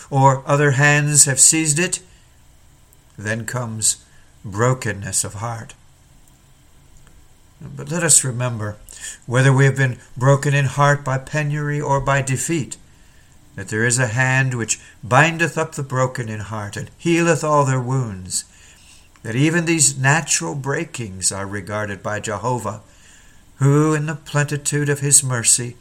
or 0.10 0.44
other 0.46 0.72
hands 0.72 1.26
have 1.26 1.40
seized 1.40 1.80
it. 1.80 2.00
Then 3.18 3.46
comes 3.46 4.04
brokenness 4.44 5.24
of 5.24 5.36
heart. 5.36 5.76
But 7.62 7.90
let 7.90 8.04
us 8.04 8.24
remember, 8.24 8.78
whether 9.26 9.54
we 9.54 9.66
have 9.66 9.78
been 9.78 10.00
broken 10.18 10.54
in 10.54 10.66
heart 10.66 11.06
by 11.06 11.18
penury 11.18 11.80
or 11.80 12.02
by 12.02 12.22
defeat, 12.22 12.76
that 13.56 13.70
there 13.70 13.86
is 13.86 14.00
a 14.00 14.08
hand 14.08 14.54
which 14.56 14.82
bindeth 15.04 15.58
up 15.58 15.74
the 15.74 15.84
broken 15.84 16.28
in 16.28 16.40
heart 16.42 16.76
and 16.76 16.90
healeth 16.98 17.44
all 17.44 17.66
their 17.66 17.80
wounds 17.80 18.46
that 19.24 19.36
even 19.36 19.66
these 19.66 19.98
natural 19.98 20.54
breakings 20.54 21.32
are 21.32 21.48
regarded 21.48 22.04
by 22.04 22.20
Jehovah, 22.20 22.82
who, 23.56 23.94
in 23.94 24.06
the 24.06 24.16
plenitude 24.16 24.90
of 24.90 25.00
his 25.00 25.24
mercy, 25.24 25.78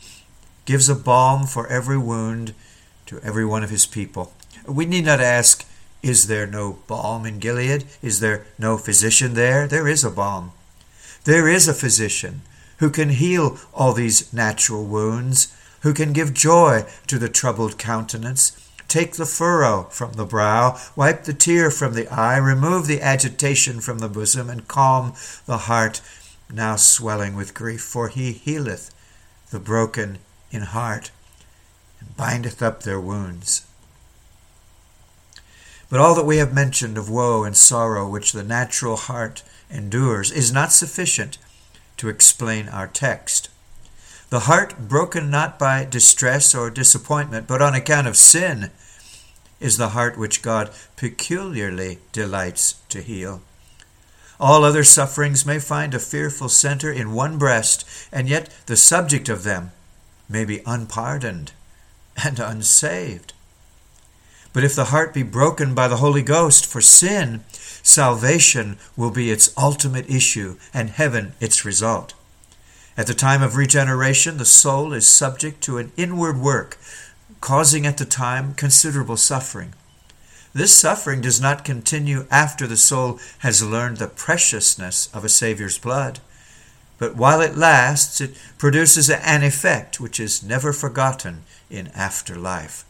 gives 0.64 0.88
a 0.88 0.94
balm 0.94 1.46
for 1.46 1.66
every 1.66 1.99
wound 1.99 2.54
to 3.06 3.20
every 3.20 3.44
one 3.44 3.64
of 3.64 3.70
his 3.70 3.84
people. 3.84 4.32
We 4.66 4.87
need 4.87 5.04
not 5.04 5.20
ask, 5.20 5.66
Is 6.02 6.28
there 6.28 6.46
no 6.46 6.78
balm 6.87 7.26
in 7.26 7.40
Gilead? 7.40 7.84
Is 8.00 8.20
there 8.20 8.46
no 8.58 8.78
physician 8.78 9.34
there? 9.34 9.66
There 9.66 9.88
is 9.88 10.04
a 10.04 10.11
balm. 10.11 10.52
There 11.25 11.49
is 11.49 11.66
a 11.66 11.75
physician 11.75 12.42
who 12.78 12.90
can 12.90 13.11
heal 13.11 13.58
all 13.75 13.92
these 13.92 14.32
natural 14.32 14.84
wounds, 14.84 15.56
who 15.80 15.92
can 15.92 16.12
give 16.12 16.32
joy 16.32 16.84
to 17.08 17.18
the 17.18 17.28
troubled 17.28 17.78
countenance, 17.78 18.62
Take 18.92 19.14
the 19.14 19.25
furrow 19.25 19.84
from 19.84 20.12
the 20.12 20.26
brow, 20.26 20.78
wipe 20.94 21.25
the 21.25 21.32
tear 21.32 21.70
from 21.70 21.94
the 21.94 22.08
eye, 22.08 22.37
remove 22.37 22.87
the 22.87 23.00
agitation 23.00 23.80
from 23.80 24.00
the 24.00 24.08
bosom, 24.11 24.50
and 24.50 24.68
calm 24.68 25.14
the 25.46 25.56
heart 25.56 26.02
now 26.52 26.76
swelling 26.76 27.34
with 27.34 27.54
grief, 27.54 27.80
for 27.80 28.08
he 28.08 28.32
healeth 28.32 28.94
the 29.50 29.58
broken 29.58 30.18
in 30.50 30.61
heart, 30.61 31.11
and 32.00 32.14
bindeth 32.18 32.61
up 32.61 32.82
their 32.82 33.00
wounds. 33.00 33.64
But 35.88 35.99
all 35.99 36.14
that 36.14 36.26
we 36.26 36.37
have 36.37 36.52
mentioned 36.52 36.99
of 36.99 37.08
woe 37.08 37.44
and 37.44 37.56
sorrow 37.56 38.06
which 38.06 38.32
the 38.32 38.44
natural 38.44 38.96
heart 38.96 39.42
endures 39.70 40.30
is 40.30 40.52
not 40.52 40.70
sufficient 40.70 41.38
to 41.96 42.11
explain 42.11 42.68
our 42.68 42.88
text. 42.88 43.49
The 44.32 44.48
heart 44.48 44.88
broken 44.88 45.28
not 45.28 45.58
by 45.58 45.84
distress 45.84 46.54
or 46.54 46.70
disappointment, 46.70 47.46
but 47.46 47.60
on 47.60 47.74
account 47.74 48.06
of 48.06 48.16
sin, 48.16 48.70
is 49.60 49.76
the 49.76 49.90
heart 49.90 50.16
which 50.16 50.40
God 50.40 50.70
peculiarly 50.96 51.98
delights 52.12 52.76
to 52.88 53.02
heal. 53.02 53.42
All 54.40 54.64
other 54.64 54.84
sufferings 54.84 55.44
may 55.44 55.58
find 55.58 55.92
a 55.92 55.98
fearful 55.98 56.48
center 56.48 56.90
in 56.90 57.12
one 57.12 57.36
breast, 57.36 57.84
and 58.10 58.26
yet 58.26 58.48
the 58.64 58.74
subject 58.74 59.28
of 59.28 59.42
them 59.42 59.72
may 60.30 60.46
be 60.46 60.62
unpardoned 60.64 61.52
and 62.24 62.38
unsaved. 62.38 63.34
But 64.54 64.64
if 64.64 64.74
the 64.74 64.86
heart 64.86 65.12
be 65.12 65.22
broken 65.22 65.74
by 65.74 65.88
the 65.88 65.98
Holy 65.98 66.22
Ghost 66.22 66.64
for 66.64 66.80
sin, 66.80 67.44
salvation 67.50 68.78
will 68.96 69.10
be 69.10 69.30
its 69.30 69.52
ultimate 69.58 70.08
issue 70.08 70.56
and 70.72 70.88
heaven 70.88 71.34
its 71.38 71.66
result. 71.66 72.14
At 72.96 73.06
the 73.06 73.14
time 73.14 73.42
of 73.42 73.56
regeneration, 73.56 74.37
the 74.37 74.44
soul 74.44 74.92
is 74.92 75.06
subject 75.06 75.62
to 75.62 75.78
an 75.78 75.92
inward 75.96 76.38
work, 76.38 76.76
causing 77.40 77.87
at 77.87 77.96
the 77.96 78.04
time 78.04 78.54
considerable 78.54 79.16
suffering. 79.16 79.75
This 80.52 80.78
suffering 80.78 81.22
does 81.22 81.40
not 81.40 81.64
continue 81.64 82.26
after 82.30 82.66
the 82.66 82.76
soul 82.76 83.18
has 83.38 83.62
learned 83.62 83.96
the 83.96 84.08
preciousness 84.08 85.08
of 85.14 85.25
a 85.25 85.30
Savior's 85.30 85.78
blood, 85.78 86.20
but 86.99 87.16
while 87.16 87.40
it 87.40 87.56
lasts, 87.56 88.20
it 88.20 88.37
produces 88.58 89.08
an 89.08 89.42
effect 89.42 89.99
which 89.99 90.20
is 90.20 90.42
never 90.42 90.72
forgotten 90.72 91.44
in 91.70 91.88
after 91.88 92.37
life. 92.37 92.84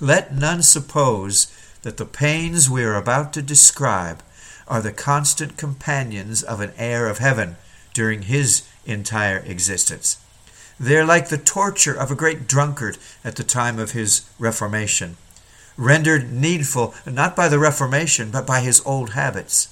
Let 0.00 0.34
none 0.34 0.62
suppose 0.62 1.46
that 1.82 1.98
the 1.98 2.06
pains 2.06 2.70
we 2.70 2.82
are 2.82 2.96
about 2.96 3.34
to 3.34 3.42
describe 3.42 4.22
are 4.66 4.80
the 4.80 4.92
constant 4.92 5.58
companions 5.58 6.42
of 6.42 6.60
an 6.60 6.72
heir 6.78 7.06
of 7.06 7.18
heaven 7.18 7.56
during 7.92 8.22
his 8.22 8.62
entire 8.86 9.38
existence. 9.38 10.18
They're 10.78 11.04
like 11.04 11.28
the 11.28 11.38
torture 11.38 11.94
of 11.94 12.10
a 12.10 12.16
great 12.16 12.48
drunkard 12.48 12.98
at 13.24 13.36
the 13.36 13.44
time 13.44 13.78
of 13.78 13.92
his 13.92 14.28
reformation, 14.38 15.16
rendered 15.76 16.32
needful 16.32 16.94
not 17.06 17.36
by 17.36 17.48
the 17.48 17.58
reformation, 17.58 18.30
but 18.30 18.46
by 18.46 18.60
his 18.60 18.82
old 18.84 19.10
habits. 19.10 19.68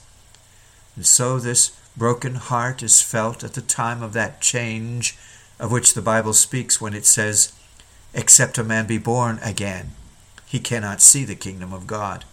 And 0.97 1.07
so 1.07 1.39
this 1.39 1.77
broken 1.97 2.37
heart 2.37 2.83
is 2.83 3.03
felt 3.03 3.43
at 3.45 3.55
the 3.55 3.61
time 3.61 4.03
of 4.03 4.13
that 4.13 4.41
change 4.41 5.17
of 5.59 5.73
which 5.73 5.95
the 5.95 6.03
Bible 6.03 6.33
speaks 6.33 6.81
when 6.81 6.95
it 6.95 7.07
says, 7.07 7.53
Except 8.15 8.59
a 8.59 8.65
man 8.65 8.87
be 8.87 8.99
born 8.99 9.39
again, 9.43 9.93
he 10.47 10.59
cannot 10.59 11.01
see 11.01 11.25
the 11.25 11.35
kingdom 11.35 11.73
of 11.73 11.87
God. 11.87 12.25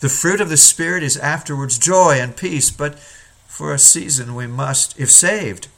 The 0.00 0.08
fruit 0.08 0.40
of 0.40 0.48
the 0.48 0.56
Spirit 0.56 1.04
is 1.04 1.16
afterwards 1.16 1.78
joy 1.78 2.18
and 2.20 2.36
peace, 2.36 2.70
but 2.70 2.98
for 3.52 3.74
a 3.74 3.78
season 3.78 4.34
we 4.34 4.46
must, 4.46 4.98
if 4.98 5.10
saved, 5.10 5.68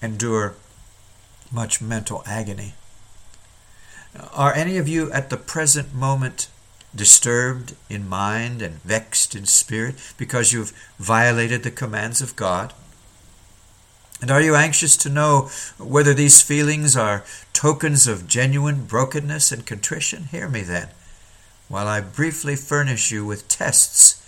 endure 0.00 0.54
much 1.50 1.82
mental 1.82 2.22
agony. 2.26 2.74
Are 4.32 4.54
any 4.54 4.76
of 4.76 4.86
you 4.86 5.10
at 5.10 5.28
the 5.28 5.36
present 5.36 5.92
moment 5.92 6.46
disturbed 6.94 7.74
in 7.90 8.08
mind 8.08 8.62
and 8.62 8.80
vexed 8.84 9.34
in 9.34 9.46
spirit 9.46 9.96
because 10.16 10.52
you've 10.52 10.72
violated 10.96 11.64
the 11.64 11.72
commands 11.72 12.22
of 12.22 12.36
God? 12.36 12.72
And 14.20 14.30
are 14.30 14.40
you 14.40 14.54
anxious 14.54 14.96
to 14.98 15.08
know 15.08 15.50
whether 15.78 16.14
these 16.14 16.40
feelings 16.40 16.96
are 16.96 17.24
tokens 17.52 18.06
of 18.06 18.28
genuine 18.28 18.84
brokenness 18.84 19.50
and 19.50 19.66
contrition? 19.66 20.26
Hear 20.30 20.48
me 20.48 20.60
then, 20.60 20.90
while 21.66 21.88
I 21.88 22.00
briefly 22.00 22.54
furnish 22.54 23.10
you 23.10 23.26
with 23.26 23.48
tests 23.48 24.21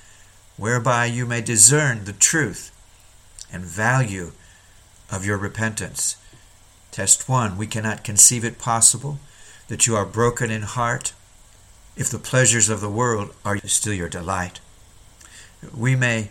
whereby 0.56 1.06
you 1.06 1.26
may 1.26 1.40
discern 1.40 2.04
the 2.04 2.12
truth 2.12 2.70
and 3.52 3.64
value 3.64 4.32
of 5.10 5.24
your 5.24 5.36
repentance. 5.36 6.16
Test 6.90 7.28
1 7.28 7.56
We 7.56 7.66
cannot 7.66 8.04
conceive 8.04 8.44
it 8.44 8.58
possible 8.58 9.18
that 9.68 9.86
you 9.86 9.96
are 9.96 10.06
broken 10.06 10.50
in 10.50 10.62
heart 10.62 11.12
if 11.96 12.10
the 12.10 12.18
pleasures 12.18 12.68
of 12.68 12.80
the 12.80 12.90
world 12.90 13.34
are 13.44 13.58
still 13.58 13.94
your 13.94 14.08
delight. 14.08 14.60
We 15.76 15.96
may 15.96 16.30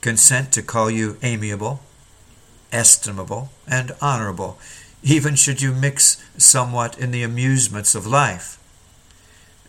consent 0.00 0.52
to 0.52 0.62
call 0.62 0.90
you 0.90 1.16
amiable, 1.22 1.80
estimable, 2.72 3.50
and 3.66 3.92
honorable, 4.00 4.58
even 5.02 5.34
should 5.34 5.62
you 5.62 5.72
mix 5.72 6.22
somewhat 6.36 6.98
in 6.98 7.10
the 7.10 7.22
amusements 7.22 7.94
of 7.94 8.06
life. 8.06 8.58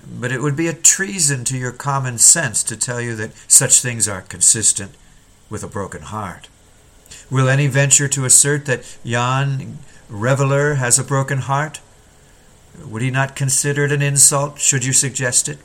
But 0.06 0.32
it 0.32 0.42
would 0.42 0.56
be 0.56 0.68
a 0.68 0.74
treason 0.74 1.44
to 1.46 1.58
your 1.58 1.72
common 1.72 2.18
sense 2.18 2.64
to 2.64 2.78
tell 2.78 3.02
you 3.02 3.16
that 3.16 3.36
such 3.48 3.82
things 3.82 4.08
are 4.08 4.22
consistent 4.22 4.92
with 5.50 5.64
a 5.64 5.68
broken 5.68 6.02
heart. 6.02 6.48
Will 7.30 7.50
any 7.50 7.68
venture 7.68 8.08
to 8.08 8.26
assert 8.26 8.66
that 8.66 8.98
yon 9.04 9.80
reveler 10.10 10.76
has 10.76 10.98
a 10.98 11.04
broken 11.04 11.40
heart? 11.40 11.82
Would 12.86 13.02
he 13.02 13.12
not 13.12 13.36
consider 13.36 13.86
it 13.86 13.92
an 13.92 14.02
insult 14.02 14.60
should 14.60 14.86
you 14.86 14.94
suggest 14.94 15.50
it? 15.50 15.58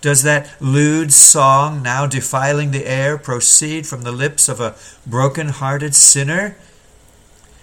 Does 0.00 0.22
that 0.22 0.50
lewd 0.60 1.12
song, 1.12 1.82
now 1.82 2.06
defiling 2.06 2.70
the 2.70 2.86
air, 2.86 3.18
proceed 3.18 3.86
from 3.86 4.02
the 4.02 4.12
lips 4.12 4.48
of 4.48 4.60
a 4.60 4.76
broken 5.04 5.48
hearted 5.48 5.94
sinner? 5.94 6.56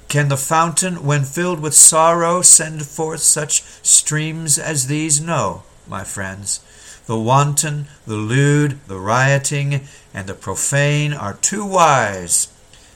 Can 0.08 0.30
the 0.30 0.38
fountain, 0.38 1.04
when 1.04 1.24
filled 1.24 1.60
with 1.60 1.74
sorrow, 1.74 2.41
send 2.41 2.86
forth 2.86 3.22
such 3.22 3.63
streams 3.82 4.58
as 4.58 4.88
these? 4.88 5.20
No, 5.20 5.63
my 5.88 6.04
friends. 6.04 6.62
The 7.06 7.20
wanton, 7.20 7.88
the 8.08 8.15
lewd, 8.15 8.80
the 8.88 9.00
rioting, 9.00 9.82
and 10.13 10.28
the 10.28 10.34
profane 10.34 11.13
are 11.13 11.34
too 11.36 11.65
wise 11.65 12.48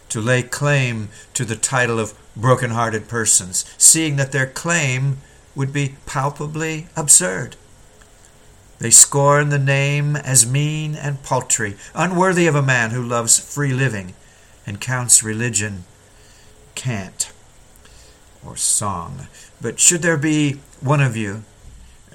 to 0.09 0.21
lay 0.21 0.43
claim 0.43 1.09
to 1.33 1.45
the 1.45 1.55
title 1.55 1.99
of 1.99 2.13
broken 2.35 2.71
hearted 2.71 3.07
persons, 3.07 3.65
seeing 3.77 4.15
that 4.15 4.31
their 4.31 4.47
claim 4.47 5.17
would 5.55 5.73
be 5.73 5.95
palpably 6.05 6.87
absurd. 6.95 7.55
They 8.79 8.89
scorn 8.91 9.49
the 9.49 9.59
name 9.59 10.15
as 10.15 10.49
mean 10.49 10.95
and 10.95 11.21
paltry, 11.21 11.75
unworthy 11.93 12.47
of 12.47 12.55
a 12.55 12.61
man 12.61 12.91
who 12.91 13.03
loves 13.03 13.37
free 13.37 13.73
living 13.73 14.13
and 14.65 14.79
counts 14.79 15.21
religion 15.21 15.83
cant 16.79 17.33
or 18.45 18.55
song. 18.55 19.27
But 19.61 19.81
should 19.81 20.01
there 20.01 20.17
be 20.17 20.61
one 20.79 21.01
of 21.01 21.17
you 21.17 21.43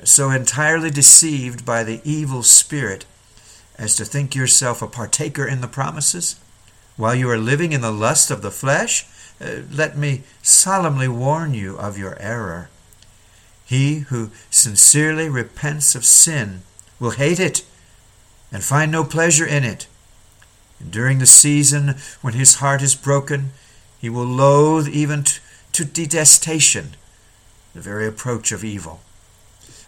so 0.05 0.31
entirely 0.31 0.91
deceived 0.91 1.67
by 1.67 1.85
the 1.85 2.01
evil 2.03 2.43
spirit 2.43 3.05
as 3.77 3.95
to 3.97 4.07
think 4.07 4.35
yourself 4.35 4.81
a 4.81 4.87
partaker 4.87 5.47
in 5.47 5.61
the 5.61 5.69
promises, 5.69 6.41
while 6.97 7.15
you 7.15 7.29
are 7.29 7.37
living 7.37 7.73
in 7.73 7.83
the 7.83 7.93
lust 7.93 8.31
of 8.31 8.41
the 8.41 8.51
flesh, 8.51 9.07
uh, 9.39 9.57
let 9.71 9.99
me 9.99 10.23
solemnly 10.43 11.09
warn 11.09 11.53
you 11.53 11.77
of 11.77 11.99
your 11.99 12.17
error. 12.19 12.71
He 13.67 14.01
who 14.09 14.31
sincerely 14.49 15.29
repents 15.29 15.95
of 15.95 16.07
sin 16.07 16.63
will 16.99 17.11
hate 17.11 17.41
it 17.41 17.65
and 18.51 18.65
find 18.65 18.91
no 18.91 19.05
pleasure 19.05 19.47
in 19.47 19.65
it. 19.65 19.87
And 20.81 20.91
during 20.91 21.19
the 21.19 21.27
season 21.27 21.97
when 22.23 22.33
his 22.35 22.57
heart 22.57 22.81
is 22.81 22.95
broken, 22.95 23.51
he 24.05 24.11
will 24.11 24.27
loathe 24.27 24.87
even 24.87 25.25
to, 25.73 25.83
detestation 25.83 26.91
the 27.73 27.81
very 27.81 28.07
approach 28.07 28.53
of 28.53 28.63
evil. 28.63 29.01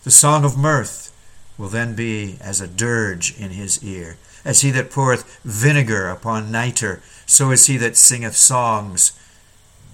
The 0.05 0.11
song 0.11 0.43
of 0.43 0.57
mirth 0.57 1.15
will 1.59 1.69
then 1.69 1.95
be 1.95 2.39
as 2.41 2.59
a 2.59 2.67
dirge 2.67 3.39
in 3.39 3.51
his 3.51 3.85
ear. 3.85 4.17
As 4.43 4.63
he 4.63 4.71
that 4.71 4.91
poureth 4.91 5.39
vinegar 5.45 6.09
upon 6.09 6.51
nitre, 6.51 7.03
so 7.27 7.51
is 7.51 7.67
he 7.67 7.77
that 7.77 7.95
singeth 7.95 8.35
songs 8.37 9.13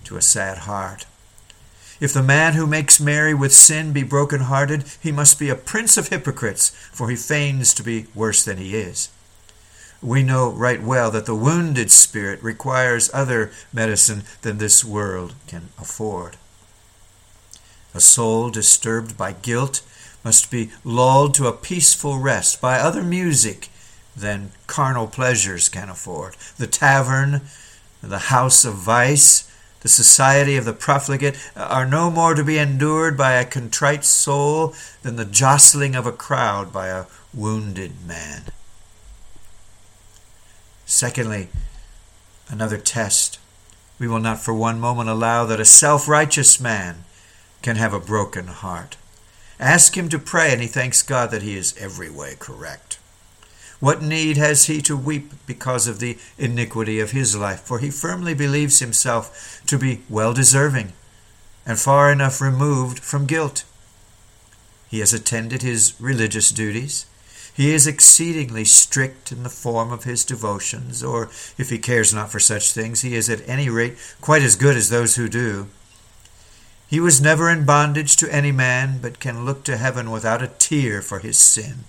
to 0.05 0.17
a 0.17 0.23
sad 0.23 0.59
heart. 0.59 1.05
If 1.99 2.13
the 2.13 2.23
man 2.23 2.53
who 2.53 2.65
makes 2.65 3.01
merry 3.01 3.35
with 3.35 3.53
sin 3.53 3.93
be 3.93 4.05
broken-hearted, 4.05 4.85
he 5.03 5.11
must 5.11 5.37
be 5.37 5.49
a 5.49 5.57
prince 5.57 5.97
of 5.97 6.11
hypocrites, 6.11 6.71
for 6.93 7.11
he 7.11 7.17
feigns 7.17 7.75
to 7.75 7.83
be 7.83 8.07
worse 8.15 8.45
than 8.45 8.59
he 8.59 8.77
is. 8.77 9.09
We 10.03 10.25
know 10.25 10.51
right 10.51 10.83
well 10.83 11.13
that 11.13 11.27
the 11.27 11.35
wounded 11.35 11.93
spirit 11.93 12.43
requires 12.43 13.11
other 13.15 13.53
medicine 13.73 14.25
than 14.43 14.59
this 14.59 14.85
world 14.85 15.35
can 15.47 15.69
afford. 15.79 16.37
A 17.95 18.01
soul 18.01 18.51
disturbed 18.51 19.17
by 19.17 19.33
guilt 19.33 19.83
must 20.25 20.51
be 20.51 20.71
lulled 20.83 21.35
to 21.35 21.47
a 21.47 21.53
peaceful 21.53 22.19
rest 22.19 22.61
by 22.61 22.79
other 22.79 23.03
music 23.03 23.69
than 24.17 24.53
carnal 24.67 25.07
pleasures 25.07 25.69
can 25.69 25.89
afford. 25.89 26.37
The 26.59 26.67
tavern, 26.67 27.43
the 28.03 28.19
house 28.19 28.65
of 28.65 28.75
vice, 28.75 29.49
the 29.81 29.89
society 29.89 30.57
of 30.57 30.65
the 30.65 30.73
profligate 30.73 31.37
are 31.57 31.87
no 31.87 32.11
more 32.11 32.35
to 32.35 32.45
be 32.45 32.59
endured 32.59 33.17
by 33.17 33.33
a 33.33 33.45
contrite 33.45 34.05
soul 34.05 34.75
than 35.03 35.17
the 35.17 35.25
jostling 35.25 35.95
of 35.95 36.07
a 36.07 36.13
crowd 36.13 36.73
by 36.73 36.89
a 36.89 37.07
wounded 37.35 38.07
man. 38.07 38.45
Secondly, 40.93 41.49
another 42.51 42.77
test. 42.77 43.39
We 43.99 44.07
will 44.07 44.21
not 44.21 44.41
for 44.41 44.53
one 44.53 44.79
moment 44.79 45.09
allow 45.09 45.47
that 45.47 45.59
a 45.59 45.65
self 45.65 46.07
righteous 46.07 46.61
man 46.61 47.05
can 47.63 47.77
have 47.77 47.95
a 47.95 47.99
broken 47.99 48.49
heart. 48.49 48.99
Ask 49.59 49.97
him 49.97 50.11
to 50.11 50.19
pray, 50.19 50.53
and 50.53 50.61
he 50.61 50.69
thanks 50.69 51.03
God 51.03 51.31
that 51.31 51.41
he 51.41 51.57
is 51.57 51.75
every 51.79 52.11
way 52.11 52.37
correct. 52.39 52.99
What 53.81 54.03
need 54.03 54.37
has 54.37 54.67
he 54.67 54.83
to 54.83 54.95
weep 54.95 55.33
because 55.47 55.89
of 55.89 55.99
the 55.99 56.19
iniquity 56.37 57.01
of 57.01 57.13
his 57.13 57.35
life? 57.35 57.61
For 57.61 57.79
he 57.79 57.91
firmly 57.91 58.35
believes 58.35 58.81
himself 58.81 59.63
to 59.67 59.79
be 59.79 60.03
well 60.11 60.35
deserving 60.35 60.93
and 61.65 61.79
far 61.79 62.13
enough 62.13 62.43
removed 62.43 62.99
from 62.99 63.27
guilt. 63.27 63.65
He 64.89 64.99
has 64.99 65.15
attended 65.15 65.63
his 65.63 65.95
religious 65.99 66.51
duties. 66.51 67.07
He 67.55 67.75
is 67.75 67.87
exceedingly 67.87 68.65
strict 68.65 69.31
in 69.31 69.43
the 69.43 69.51
form 69.51 69.93
of 69.93 70.05
his 70.05 70.25
devotions, 70.25 71.03
or 71.03 71.25
if 71.59 71.69
he 71.69 71.79
cares 71.79 72.15
not 72.15 72.31
for 72.31 72.41
such 72.41 72.73
things, 72.73 73.03
he 73.03 73.15
is 73.15 73.29
at 73.29 73.47
any 73.47 73.69
rate 73.69 73.97
quite 74.21 74.43
as 74.43 74.57
good 74.57 74.77
as 74.77 74.89
those 74.89 75.17
who 75.17 75.29
do. 75.29 75.69
He 76.89 77.01
was 77.01 77.21
never 77.21 77.51
in 77.51 77.65
bondage 77.65 78.17
to 78.17 78.35
any 78.35 78.53
man, 78.53 78.99
but 79.01 79.21
can 79.21 79.45
look 79.45 79.65
to 79.65 79.77
heaven 79.77 80.11
without 80.11 80.43
a 80.43 80.49
tear 80.49 81.03
for 81.03 81.19
his 81.19 81.39
sin. 81.39 81.85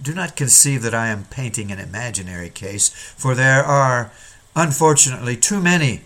Do 0.00 0.14
not 0.14 0.36
conceive 0.36 0.82
that 0.82 0.94
I 0.94 1.08
am 1.08 1.24
painting 1.24 1.70
an 1.70 1.78
imaginary 1.78 2.48
case, 2.48 2.88
for 2.88 3.34
there 3.34 3.62
are, 3.62 4.12
unfortunately, 4.56 5.36
too 5.36 5.60
many 5.60 6.02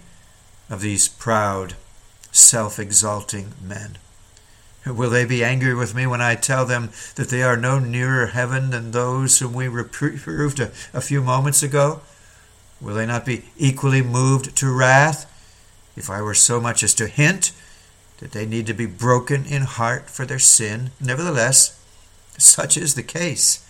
of 0.68 0.80
these 0.80 1.06
proud, 1.06 1.74
self 2.32 2.78
exalting 2.78 3.54
men. 3.62 3.98
Will 4.86 5.08
they 5.08 5.24
be 5.24 5.42
angry 5.42 5.74
with 5.74 5.94
me 5.94 6.06
when 6.06 6.20
I 6.20 6.34
tell 6.34 6.66
them 6.66 6.90
that 7.14 7.30
they 7.30 7.42
are 7.42 7.56
no 7.56 7.78
nearer 7.78 8.26
heaven 8.26 8.70
than 8.70 8.90
those 8.90 9.38
whom 9.38 9.54
we 9.54 9.66
reproved 9.66 10.60
a, 10.60 10.70
a 10.92 11.00
few 11.00 11.22
moments 11.22 11.62
ago? 11.62 12.02
Will 12.80 12.94
they 12.94 13.06
not 13.06 13.24
be 13.24 13.44
equally 13.56 14.02
moved 14.02 14.54
to 14.56 14.70
wrath 14.70 15.30
if 15.96 16.10
I 16.10 16.20
were 16.20 16.34
so 16.34 16.60
much 16.60 16.82
as 16.82 16.92
to 16.94 17.06
hint 17.06 17.52
that 18.18 18.32
they 18.32 18.44
need 18.44 18.66
to 18.66 18.74
be 18.74 18.86
broken 18.86 19.46
in 19.46 19.62
heart 19.62 20.10
for 20.10 20.26
their 20.26 20.38
sin? 20.38 20.90
Nevertheless, 21.00 21.80
such 22.36 22.76
is 22.76 22.94
the 22.94 23.02
case. 23.02 23.60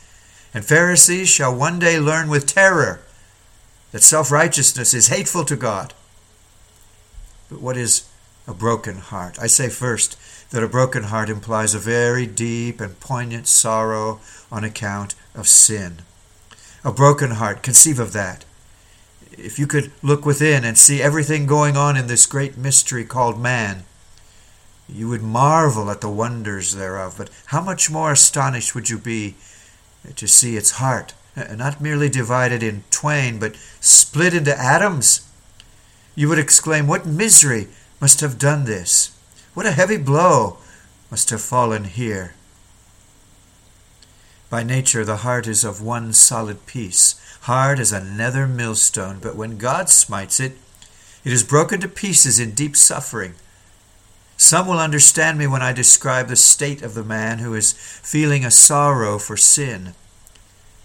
And 0.52 0.64
Pharisees 0.64 1.28
shall 1.28 1.54
one 1.54 1.78
day 1.78 2.00
learn 2.00 2.28
with 2.28 2.46
terror 2.46 3.00
that 3.92 4.02
self 4.02 4.32
righteousness 4.32 4.92
is 4.92 5.08
hateful 5.08 5.44
to 5.44 5.54
God. 5.54 5.94
But 7.48 7.60
what 7.60 7.76
is 7.76 8.08
a 8.46 8.54
broken 8.54 8.98
heart? 8.98 9.38
I 9.40 9.46
say 9.46 9.68
first, 9.68 10.16
that 10.50 10.62
a 10.62 10.68
broken 10.68 11.04
heart 11.04 11.28
implies 11.28 11.74
a 11.74 11.78
very 11.78 12.26
deep 12.26 12.80
and 12.80 13.00
poignant 13.00 13.48
sorrow 13.48 14.20
on 14.52 14.62
account 14.62 15.14
of 15.34 15.48
sin. 15.48 16.02
A 16.84 16.92
broken 16.92 17.32
heart, 17.32 17.62
conceive 17.62 17.98
of 17.98 18.12
that. 18.12 18.44
If 19.32 19.58
you 19.58 19.66
could 19.66 19.90
look 20.02 20.24
within 20.24 20.64
and 20.64 20.78
see 20.78 21.02
everything 21.02 21.46
going 21.46 21.76
on 21.76 21.96
in 21.96 22.06
this 22.06 22.26
great 22.26 22.56
mystery 22.56 23.04
called 23.04 23.40
man, 23.40 23.84
you 24.88 25.08
would 25.08 25.22
marvel 25.22 25.90
at 25.90 26.00
the 26.00 26.10
wonders 26.10 26.74
thereof. 26.74 27.14
But 27.16 27.30
how 27.46 27.60
much 27.60 27.90
more 27.90 28.12
astonished 28.12 28.74
would 28.74 28.90
you 28.90 28.98
be 28.98 29.34
to 30.14 30.28
see 30.28 30.56
its 30.56 30.72
heart, 30.72 31.14
eh, 31.36 31.54
not 31.54 31.80
merely 31.80 32.08
divided 32.08 32.62
in 32.62 32.84
twain, 32.90 33.38
but 33.38 33.56
split 33.80 34.34
into 34.34 34.56
atoms? 34.56 35.26
You 36.14 36.28
would 36.28 36.38
exclaim, 36.38 36.86
What 36.86 37.06
misery 37.06 37.68
must 38.04 38.20
have 38.20 38.38
done 38.38 38.66
this? 38.66 39.16
What 39.54 39.64
a 39.64 39.70
heavy 39.72 39.96
blow 39.96 40.58
must 41.10 41.30
have 41.30 41.40
fallen 41.40 41.84
here. 41.84 42.34
By 44.50 44.62
nature, 44.62 45.06
the 45.06 45.24
heart 45.24 45.46
is 45.46 45.64
of 45.64 45.80
one 45.80 46.12
solid 46.12 46.66
piece, 46.66 47.18
hard 47.44 47.78
as 47.80 47.92
a 47.92 48.04
nether 48.04 48.46
millstone, 48.46 49.20
but 49.22 49.36
when 49.36 49.56
God 49.56 49.88
smites 49.88 50.38
it, 50.38 50.52
it 51.24 51.32
is 51.32 51.42
broken 51.42 51.80
to 51.80 51.88
pieces 51.88 52.38
in 52.38 52.50
deep 52.50 52.76
suffering. 52.76 53.36
Some 54.36 54.66
will 54.66 54.80
understand 54.80 55.38
me 55.38 55.46
when 55.46 55.62
I 55.62 55.72
describe 55.72 56.28
the 56.28 56.36
state 56.36 56.82
of 56.82 56.92
the 56.92 57.04
man 57.04 57.38
who 57.38 57.54
is 57.54 57.72
feeling 57.72 58.44
a 58.44 58.50
sorrow 58.50 59.18
for 59.18 59.38
sin. 59.38 59.94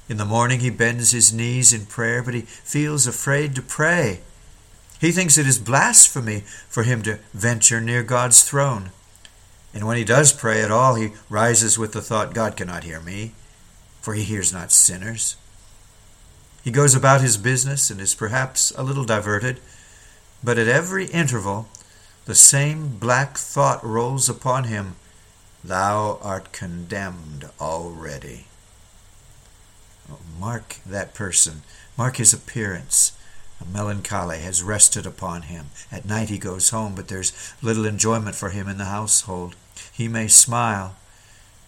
In 0.07 0.15
the 0.15 0.23
morning 0.23 0.61
he 0.61 0.69
bends 0.69 1.11
his 1.11 1.33
knees 1.33 1.73
in 1.73 1.85
prayer, 1.85 2.23
but 2.23 2.33
he 2.33 2.43
feels 2.43 3.05
afraid 3.05 3.55
to 3.55 3.61
pray. 3.61 4.21
He 4.99 5.11
thinks 5.11 5.37
it 5.37 5.47
is 5.47 5.57
blasphemy 5.57 6.41
for 6.67 6.83
him 6.83 7.01
to 7.03 7.19
venture 7.33 7.79
near 7.79 8.03
God's 8.03 8.43
throne. 8.43 8.91
And 9.73 9.87
when 9.87 9.97
he 9.97 10.03
does 10.03 10.33
pray 10.33 10.61
at 10.61 10.71
all, 10.71 10.95
he 10.95 11.13
rises 11.29 11.77
with 11.77 11.93
the 11.93 12.01
thought, 12.01 12.33
God 12.33 12.57
cannot 12.57 12.83
hear 12.83 12.99
me, 12.99 13.33
for 14.01 14.13
he 14.13 14.23
hears 14.23 14.51
not 14.51 14.71
sinners. 14.71 15.37
He 16.63 16.71
goes 16.71 16.95
about 16.95 17.21
his 17.21 17.37
business 17.37 17.89
and 17.89 18.01
is 18.01 18.13
perhaps 18.13 18.71
a 18.77 18.83
little 18.83 19.05
diverted, 19.05 19.61
but 20.43 20.57
at 20.57 20.67
every 20.67 21.05
interval 21.05 21.67
the 22.25 22.35
same 22.35 22.97
black 22.97 23.37
thought 23.37 23.83
rolls 23.83 24.27
upon 24.27 24.65
him 24.65 24.95
Thou 25.63 26.19
art 26.21 26.51
condemned 26.51 27.49
already. 27.59 28.45
Mark 30.39 30.77
that 30.85 31.13
person, 31.13 31.63
mark 31.97 32.15
his 32.15 32.33
appearance. 32.33 33.11
A 33.61 33.65
melancholy 33.65 34.39
has 34.39 34.63
rested 34.63 35.05
upon 35.05 35.43
him. 35.43 35.67
At 35.91 36.05
night 36.05 36.29
he 36.29 36.37
goes 36.37 36.69
home, 36.69 36.95
but 36.95 37.07
there's 37.07 37.33
little 37.61 37.85
enjoyment 37.85 38.35
for 38.35 38.49
him 38.49 38.67
in 38.67 38.77
the 38.77 38.85
household. 38.85 39.55
He 39.91 40.07
may 40.07 40.27
smile, 40.27 40.95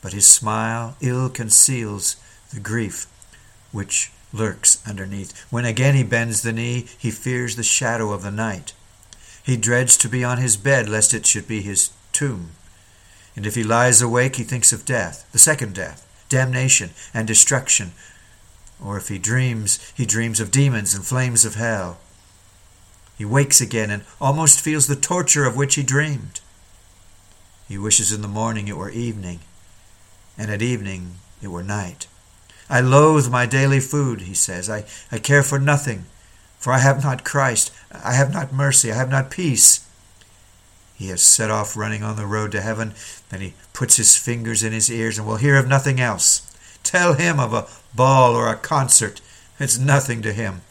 but 0.02 0.14
his 0.14 0.28
smile 0.28 0.96
ill 1.02 1.30
conceals 1.30 2.16
the 2.54 2.60
grief 2.60 3.08
which 3.72 4.12
lurks 4.34 4.82
underneath. 4.88 5.38
When 5.50 5.66
again 5.66 5.96
he 5.96 6.04
bends 6.04 6.42
the 6.42 6.54
knee, 6.54 6.88
he 6.98 7.12
fears 7.12 7.56
the 7.56 7.64
shadow 7.64 8.12
of 8.12 8.24
the 8.24 8.32
night. 8.32 8.74
He 9.44 9.58
dreads 9.58 9.98
to 9.98 10.10
be 10.10 10.24
on 10.24 10.38
his 10.38 10.58
bed, 10.58 10.88
lest 10.88 11.14
it 11.14 11.26
should 11.26 11.48
be 11.48 11.62
his 11.62 11.92
tomb. 12.12 12.52
And 13.36 13.46
if 13.46 13.56
he 13.56 13.64
lies 13.64 14.02
awake, 14.02 14.36
he 14.36 14.44
thinks 14.44 14.74
of 14.74 14.86
death, 14.86 15.26
the 15.32 15.40
second 15.40 15.74
death, 15.74 16.08
damnation, 16.30 16.92
and 17.14 17.28
destruction, 17.28 17.94
or 18.84 18.98
if 18.98 19.08
he 19.10 19.18
dreams, 19.18 19.92
he 19.96 20.06
dreams 20.06 20.40
of 20.40 20.52
demons 20.52 20.94
and 20.94 21.06
flames 21.06 21.46
of 21.46 21.56
hell. 21.56 22.00
He 23.18 23.26
wakes 23.26 23.62
again 23.62 23.92
and 23.92 24.04
almost 24.20 24.62
feels 24.62 24.88
the 24.88 24.96
torture 24.96 25.46
of 25.46 25.56
which 25.56 25.76
he 25.76 25.84
dreamed. 25.84 26.40
He 27.68 27.78
wishes 27.78 28.12
in 28.12 28.22
the 28.22 28.28
morning 28.28 28.68
it 28.68 28.78
were 28.78 28.90
evening, 28.90 29.40
and 30.38 30.50
at 30.50 30.62
evening 30.62 31.16
it 31.42 31.50
were 31.50 31.64
night. 31.64 32.08
I 32.70 32.82
loathe 32.82 33.30
my 33.30 33.46
daily 33.46 33.80
food, 33.80 34.22
he 34.22 34.34
says. 34.34 34.70
I, 34.70 34.86
I 35.12 35.20
care 35.20 35.44
for 35.44 35.60
nothing, 35.60 36.06
for 36.58 36.74
I 36.74 36.80
have 36.80 37.04
not 37.04 37.24
Christ. 37.24 37.72
I 37.92 38.14
have 38.14 38.34
not 38.34 38.54
mercy. 38.54 38.92
I 38.92 38.96
have 38.96 39.10
not 39.10 39.30
peace. 39.30 39.88
He 40.96 41.10
has 41.10 41.22
set 41.22 41.50
off 41.50 41.76
running 41.76 42.04
on 42.04 42.16
the 42.16 42.28
road 42.28 42.52
to 42.52 42.62
heaven, 42.62 42.94
then 43.30 43.42
he 43.42 43.54
puts 43.74 43.98
his 43.98 44.16
fingers 44.18 44.64
in 44.64 44.72
his 44.72 44.92
ears 44.92 45.18
and 45.18 45.26
will 45.26 45.38
hear 45.38 45.58
of 45.58 45.68
nothing 45.68 46.00
else. 46.00 46.51
Tell 46.84 47.14
him 47.14 47.40
of 47.40 47.54
a 47.54 47.68
ball 47.96 48.36
or 48.36 48.48
a 48.48 48.56
concert. 48.56 49.22
It's 49.60 49.78
nothing 49.78 50.22
to 50.24 50.34
him. 50.34 50.62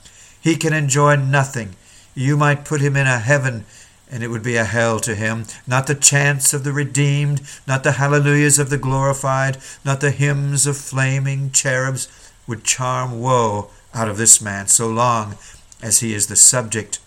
He 0.40 0.56
can 0.56 0.72
enjoy 0.72 1.16
nothing. 1.16 1.76
You 2.14 2.36
might 2.36 2.64
put 2.64 2.80
him 2.80 2.96
in 2.96 3.06
a 3.06 3.18
heaven, 3.18 3.66
and 4.10 4.22
it 4.22 4.28
would 4.28 4.42
be 4.42 4.56
a 4.56 4.64
hell 4.64 4.98
to 5.00 5.14
him. 5.14 5.44
Not 5.66 5.86
the 5.86 5.94
chants 5.94 6.52
of 6.52 6.64
the 6.64 6.72
redeemed, 6.72 7.42
not 7.66 7.84
the 7.84 7.92
hallelujahs 7.92 8.58
of 8.58 8.70
the 8.70 8.78
glorified, 8.78 9.58
not 9.84 10.00
the 10.00 10.10
hymns 10.10 10.66
of 10.66 10.76
flaming 10.76 11.50
cherubs 11.50 12.08
would 12.46 12.64
charm 12.64 13.20
woe 13.20 13.70
out 13.94 14.08
of 14.08 14.16
this 14.16 14.40
man 14.40 14.66
so 14.66 14.88
long 14.88 15.36
as 15.82 16.00
he 16.00 16.14
is 16.14 16.26
the 16.26 16.36
subject 16.36 16.98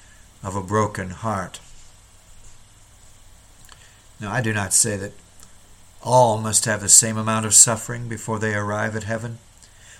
of 0.41 0.55
a 0.55 0.61
broken 0.61 1.09
heart. 1.09 1.59
Now, 4.19 4.31
I 4.31 4.41
do 4.41 4.53
not 4.53 4.73
say 4.73 4.95
that 4.97 5.11
all 6.03 6.37
must 6.37 6.65
have 6.65 6.81
the 6.81 6.89
same 6.89 7.17
amount 7.17 7.45
of 7.45 7.53
suffering 7.53 8.07
before 8.07 8.39
they 8.39 8.53
arrive 8.53 8.95
at 8.95 9.03
heaven. 9.03 9.39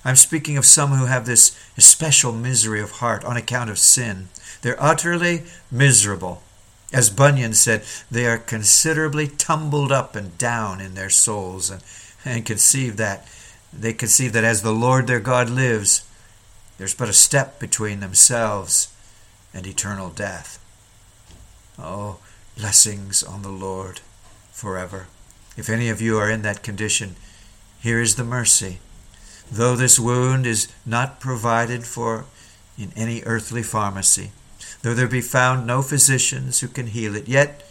I'm 0.06 0.16
speaking 0.18 0.58
of 0.58 0.66
some 0.66 0.92
who 0.92 1.06
have 1.06 1.26
this 1.26 1.58
especial 1.78 2.34
misery 2.34 2.82
of 2.82 2.92
heart 2.92 3.24
on 3.24 3.38
account 3.38 3.70
of 3.70 3.80
sin. 3.80 4.28
They're 4.62 4.82
utterly 4.82 5.44
miserable. 5.72 6.44
As 6.92 7.10
Bunyan 7.10 7.54
said, 7.54 7.84
they 8.12 8.28
are 8.28 8.38
considerably 8.38 9.28
tumbled 9.28 9.92
up 9.92 10.16
and 10.16 10.38
down 10.38 10.82
in 10.82 10.94
their 10.94 11.10
souls, 11.10 11.70
and, 11.70 11.82
and 12.26 12.46
conceive 12.46 12.98
that 12.98 13.28
they 13.76 13.94
conceive 13.94 14.34
that 14.34 14.44
as 14.44 14.62
the 14.62 14.72
Lord 14.72 15.08
their 15.08 15.20
God 15.20 15.50
lives, 15.50 16.08
there's 16.78 16.94
but 16.94 17.10
a 17.10 17.14
step 17.14 17.60
between 17.60 18.02
themselves 18.02 18.94
and 19.54 19.66
eternal 19.66 20.10
death. 20.10 20.60
Oh, 21.80 22.20
blessings 22.56 23.24
on 23.24 23.42
the 23.42 23.50
Lord 23.50 24.02
forever. 24.52 25.08
If 25.56 25.70
any 25.70 25.90
of 25.90 26.02
you 26.02 26.18
are 26.18 26.30
in 26.30 26.42
that 26.42 26.64
condition, 26.64 27.16
here 27.80 28.02
is 28.02 28.16
the 28.16 28.24
mercy. 28.24 28.80
Though 29.52 29.76
this 29.76 30.00
wound 30.00 30.46
is 30.46 30.68
not 30.86 31.20
provided 31.20 31.84
for 31.86 32.26
in 32.78 32.92
any 32.96 33.22
earthly 33.24 33.62
pharmacy, 33.62 34.32
though 34.82 34.94
there 34.94 35.08
be 35.08 35.22
found 35.22 35.68
no 35.68 35.82
physicians 35.82 36.60
who 36.60 36.68
can 36.68 36.88
heal 36.88 37.16
it, 37.16 37.28
yet 37.28 37.64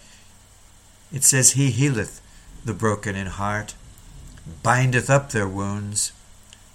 it 1.12 1.24
says, 1.24 1.52
He 1.52 1.70
healeth 1.70 2.20
the 2.64 2.74
broken 2.74 3.16
in 3.16 3.26
heart, 3.26 3.74
bindeth 4.62 5.10
up 5.10 5.30
their 5.30 5.48
wounds. 5.48 6.12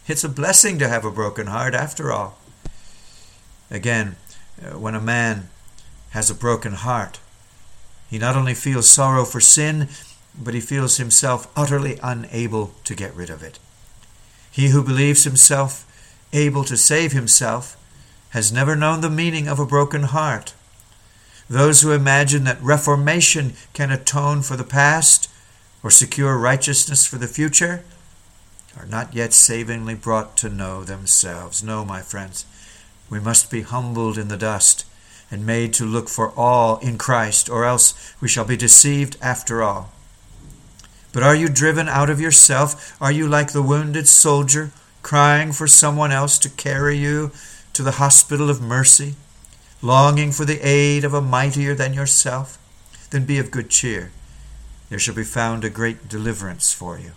It's 0.07 0.23
a 0.23 0.29
blessing 0.29 0.77
to 0.79 0.87
have 0.87 1.05
a 1.05 1.11
broken 1.11 1.47
heart, 1.47 1.73
after 1.73 2.11
all. 2.11 2.37
Again, 3.69 4.15
uh, 4.61 4.77
when 4.77 4.95
a 4.95 5.01
man 5.01 5.49
has 6.11 6.29
a 6.29 6.35
broken 6.35 6.73
heart. 6.73 7.19
He 8.09 8.17
not 8.17 8.35
only 8.35 8.53
feels 8.53 8.89
sorrow 8.89 9.25
for 9.25 9.39
sin, 9.41 9.89
but 10.41 10.53
he 10.53 10.61
feels 10.61 10.97
himself 10.97 11.51
utterly 11.55 11.99
unable 12.03 12.71
to 12.83 12.95
get 12.95 13.13
rid 13.15 13.29
of 13.29 13.43
it. 13.43 13.59
He 14.51 14.69
who 14.69 14.83
believes 14.83 15.23
himself 15.23 15.85
able 16.33 16.63
to 16.65 16.77
save 16.77 17.11
himself 17.11 17.77
has 18.29 18.51
never 18.51 18.75
known 18.75 19.01
the 19.01 19.09
meaning 19.09 19.47
of 19.47 19.59
a 19.59 19.65
broken 19.65 20.03
heart. 20.03 20.53
Those 21.49 21.81
who 21.81 21.91
imagine 21.91 22.43
that 22.43 22.61
reformation 22.61 23.53
can 23.73 23.91
atone 23.91 24.41
for 24.41 24.57
the 24.57 24.63
past 24.63 25.29
or 25.81 25.89
secure 25.89 26.37
righteousness 26.37 27.05
for 27.05 27.17
the 27.17 27.27
future 27.27 27.83
are 28.77 28.85
not 28.85 29.13
yet 29.13 29.33
savingly 29.33 29.95
brought 29.95 30.37
to 30.37 30.49
know 30.49 30.83
themselves. 30.83 31.63
No, 31.63 31.85
my 31.85 32.01
friends, 32.01 32.45
we 33.09 33.19
must 33.19 33.49
be 33.49 33.61
humbled 33.61 34.17
in 34.17 34.27
the 34.27 34.37
dust 34.37 34.85
and 35.31 35.45
made 35.45 35.73
to 35.73 35.85
look 35.85 36.09
for 36.09 36.31
all 36.37 36.77
in 36.77 36.97
Christ, 36.97 37.49
or 37.49 37.65
else 37.65 38.13
we 38.21 38.27
shall 38.27 38.45
be 38.45 38.57
deceived 38.57 39.17
after 39.21 39.63
all. 39.63 39.91
But 41.17 41.23
are 41.23 41.35
you 41.35 41.49
driven 41.49 41.89
out 41.89 42.11
of 42.11 42.21
yourself? 42.21 42.95
Are 43.01 43.11
you 43.11 43.27
like 43.27 43.51
the 43.51 43.63
wounded 43.63 44.07
soldier, 44.07 44.69
crying 45.01 45.51
for 45.51 45.65
someone 45.65 46.11
else 46.11 46.37
to 46.37 46.47
carry 46.47 46.95
you 46.95 47.31
to 47.73 47.81
the 47.81 47.93
hospital 47.93 48.51
of 48.51 48.61
mercy, 48.61 49.15
longing 49.81 50.31
for 50.31 50.45
the 50.45 50.59
aid 50.61 51.03
of 51.03 51.15
a 51.15 51.19
mightier 51.19 51.73
than 51.73 51.95
yourself? 51.95 52.59
Then 53.09 53.25
be 53.25 53.39
of 53.39 53.49
good 53.49 53.71
cheer. 53.71 54.11
There 54.91 54.99
shall 54.99 55.15
be 55.15 55.23
found 55.23 55.63
a 55.63 55.71
great 55.71 56.07
deliverance 56.07 56.71
for 56.71 56.99
you. 56.99 57.13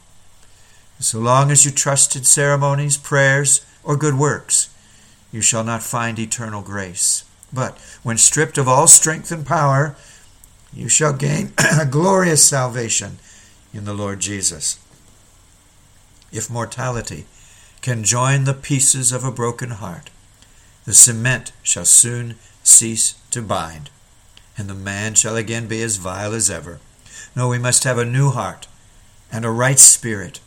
So 0.98 1.18
long 1.18 1.50
as 1.50 1.66
you 1.66 1.70
trust 1.70 2.16
in 2.16 2.24
ceremonies, 2.24 2.96
prayers, 2.96 3.66
or 3.84 3.98
good 3.98 4.14
works, 4.14 4.74
you 5.30 5.42
shall 5.42 5.62
not 5.62 5.82
find 5.82 6.18
eternal 6.18 6.62
grace. 6.62 7.24
But 7.52 7.76
when 8.02 8.16
stripped 8.16 8.56
of 8.56 8.66
all 8.66 8.86
strength 8.86 9.30
and 9.30 9.44
power, 9.44 9.94
you 10.72 10.88
shall 10.88 11.12
gain 11.12 11.52
a 11.78 11.84
glorious 11.84 12.42
salvation 12.42 13.18
in 13.72 13.84
the 13.84 13.94
Lord 13.94 14.20
Jesus. 14.20 14.78
If 16.32 16.50
mortality 16.50 17.26
can 17.80 18.04
join 18.04 18.44
the 18.44 18.54
pieces 18.54 19.12
of 19.12 19.24
a 19.24 19.32
broken 19.32 19.70
heart, 19.70 20.10
the 20.84 20.92
cement 20.92 21.52
shall 21.62 21.84
soon 21.84 22.36
cease 22.62 23.14
to 23.30 23.42
bind, 23.42 23.90
and 24.56 24.68
the 24.68 24.74
man 24.74 25.14
shall 25.14 25.36
again 25.36 25.66
be 25.66 25.82
as 25.82 25.96
vile 25.96 26.34
as 26.34 26.50
ever. 26.50 26.78
No, 27.34 27.48
we 27.48 27.58
must 27.58 27.84
have 27.84 27.98
a 27.98 28.04
new 28.04 28.30
heart 28.30 28.66
and 29.32 29.44
a 29.44 29.50
right 29.50 29.78
spirit, 29.78 30.40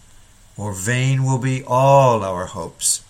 or 0.57 0.73
vain 0.73 1.23
will 1.23 1.38
be 1.38 1.63
all 1.65 2.23
our 2.23 2.45
hopes. 2.45 3.03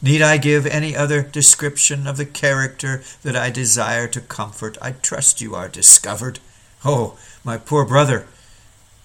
Need 0.00 0.22
I 0.22 0.36
give 0.36 0.66
any 0.66 0.94
other 0.94 1.22
description 1.22 2.06
of 2.06 2.16
the 2.16 2.26
character 2.26 3.02
that 3.22 3.36
I 3.36 3.50
desire 3.50 4.06
to 4.08 4.20
comfort? 4.20 4.76
I 4.82 4.92
trust 4.92 5.40
you 5.40 5.54
are 5.54 5.68
discovered. 5.68 6.40
Oh, 6.84 7.18
my 7.42 7.56
poor 7.56 7.86
brother, 7.86 8.26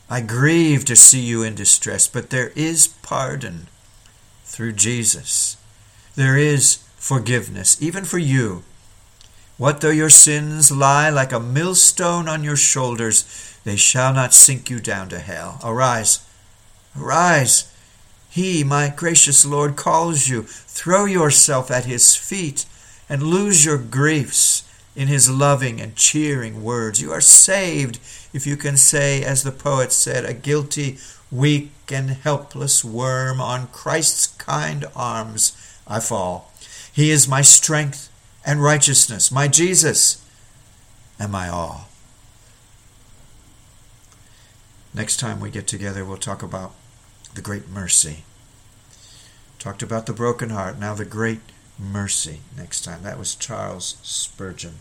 I 0.10 0.22
grieve 0.22 0.86
to 0.86 0.96
see 0.96 1.22
you 1.22 1.44
in 1.44 1.54
distress, 1.54 2.08
but 2.08 2.32
there 2.32 2.52
is 2.56 2.88
pardon 2.88 3.68
through 4.44 4.74
Jesus. 4.74 5.56
There 6.16 6.38
is 6.38 6.80
forgiveness, 6.98 7.80
even 7.82 8.06
for 8.06 8.18
you. 8.18 8.64
What 9.58 9.82
though 9.82 9.90
your 9.90 10.10
sins 10.10 10.72
lie 10.72 11.10
like 11.10 11.32
a 11.32 11.40
millstone 11.40 12.28
on 12.28 12.44
your 12.44 12.56
shoulders, 12.56 13.60
they 13.64 13.76
shall 13.76 14.14
not 14.14 14.34
sink 14.34 14.70
you 14.70 14.80
down 14.80 15.10
to 15.10 15.20
hell. 15.20 15.60
Arise, 15.64 16.26
arise. 17.00 17.72
He, 18.30 18.64
my 18.64 18.92
gracious 18.96 19.46
Lord, 19.46 19.76
calls 19.76 20.28
you. 20.28 20.44
Throw 20.44 21.06
yourself 21.06 21.70
at 21.70 21.86
his 21.86 22.16
feet 22.16 22.66
and 23.10 23.22
lose 23.22 23.66
your 23.66 23.78
griefs 23.78 24.64
in 24.96 25.08
his 25.08 25.30
loving 25.30 25.80
and 25.82 25.96
cheering 25.96 26.64
words. 26.64 27.02
You 27.02 27.12
are 27.12 27.22
saved 27.22 28.00
if 28.34 28.46
you 28.46 28.58
can 28.58 28.78
say, 28.78 29.24
as 29.24 29.44
the 29.44 29.52
poet 29.52 29.92
said, 29.92 30.26
a 30.26 30.34
guilty, 30.34 30.98
weak, 31.32 31.72
and 31.92 32.12
helpless 32.12 32.84
worm 32.84 33.42
on 33.42 33.68
Christ's 33.68 34.28
kind 34.28 34.86
arms 34.96 35.56
I 35.88 36.00
fall. 36.00 36.52
He 36.92 37.12
is 37.12 37.28
my 37.28 37.42
strength 37.42 38.10
and 38.46 38.62
righteousness, 38.62 39.32
my 39.32 39.48
Jesus, 39.48 40.26
and 41.20 41.32
my 41.32 41.50
all. 41.50 41.90
Next 44.94 45.18
time 45.18 45.40
we 45.40 45.50
get 45.52 45.68
together, 45.68 46.04
we'll 46.04 46.18
talk 46.18 46.42
about 46.42 46.74
the 47.36 47.42
great 47.42 47.70
mercy. 47.70 48.24
Talked 49.60 49.84
about 49.84 50.06
the 50.06 50.14
broken 50.14 50.50
heart, 50.50 50.80
now 50.80 50.94
the 50.94 51.06
great 51.06 51.42
mercy 51.78 52.40
next 52.58 52.82
time. 52.82 53.04
That 53.04 53.20
was 53.20 53.36
Charles 53.36 53.98
Spurgeon. 54.02 54.76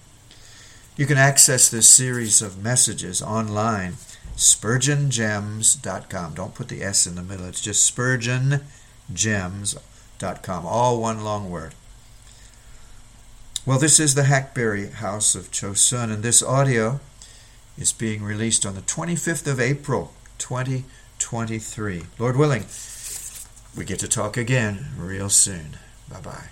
You 0.98 1.06
can 1.06 1.16
access 1.16 1.70
this 1.70 1.88
series 1.88 2.42
of 2.42 2.60
messages 2.60 3.22
online, 3.22 3.94
spurgeongems.com. 4.34 6.34
Don't 6.34 6.56
put 6.56 6.66
the 6.66 6.82
S 6.82 7.06
in 7.06 7.14
the 7.14 7.22
middle, 7.22 7.46
it's 7.46 7.60
just 7.60 7.96
spurgeongems.com, 7.96 10.66
all 10.66 11.00
one 11.00 11.22
long 11.22 11.50
word. 11.50 11.76
Well, 13.64 13.78
this 13.78 14.00
is 14.00 14.16
the 14.16 14.24
Hackberry 14.24 14.88
House 14.88 15.36
of 15.36 15.52
Chosun, 15.52 16.12
and 16.12 16.24
this 16.24 16.42
audio 16.42 16.98
is 17.78 17.92
being 17.92 18.24
released 18.24 18.66
on 18.66 18.74
the 18.74 18.80
25th 18.80 19.46
of 19.46 19.60
April, 19.60 20.12
2023. 20.38 22.06
Lord 22.18 22.36
willing, 22.36 22.64
we 23.76 23.84
get 23.84 24.00
to 24.00 24.08
talk 24.08 24.36
again 24.36 24.86
real 24.98 25.28
soon. 25.28 25.76
Bye 26.10 26.22
bye. 26.22 26.48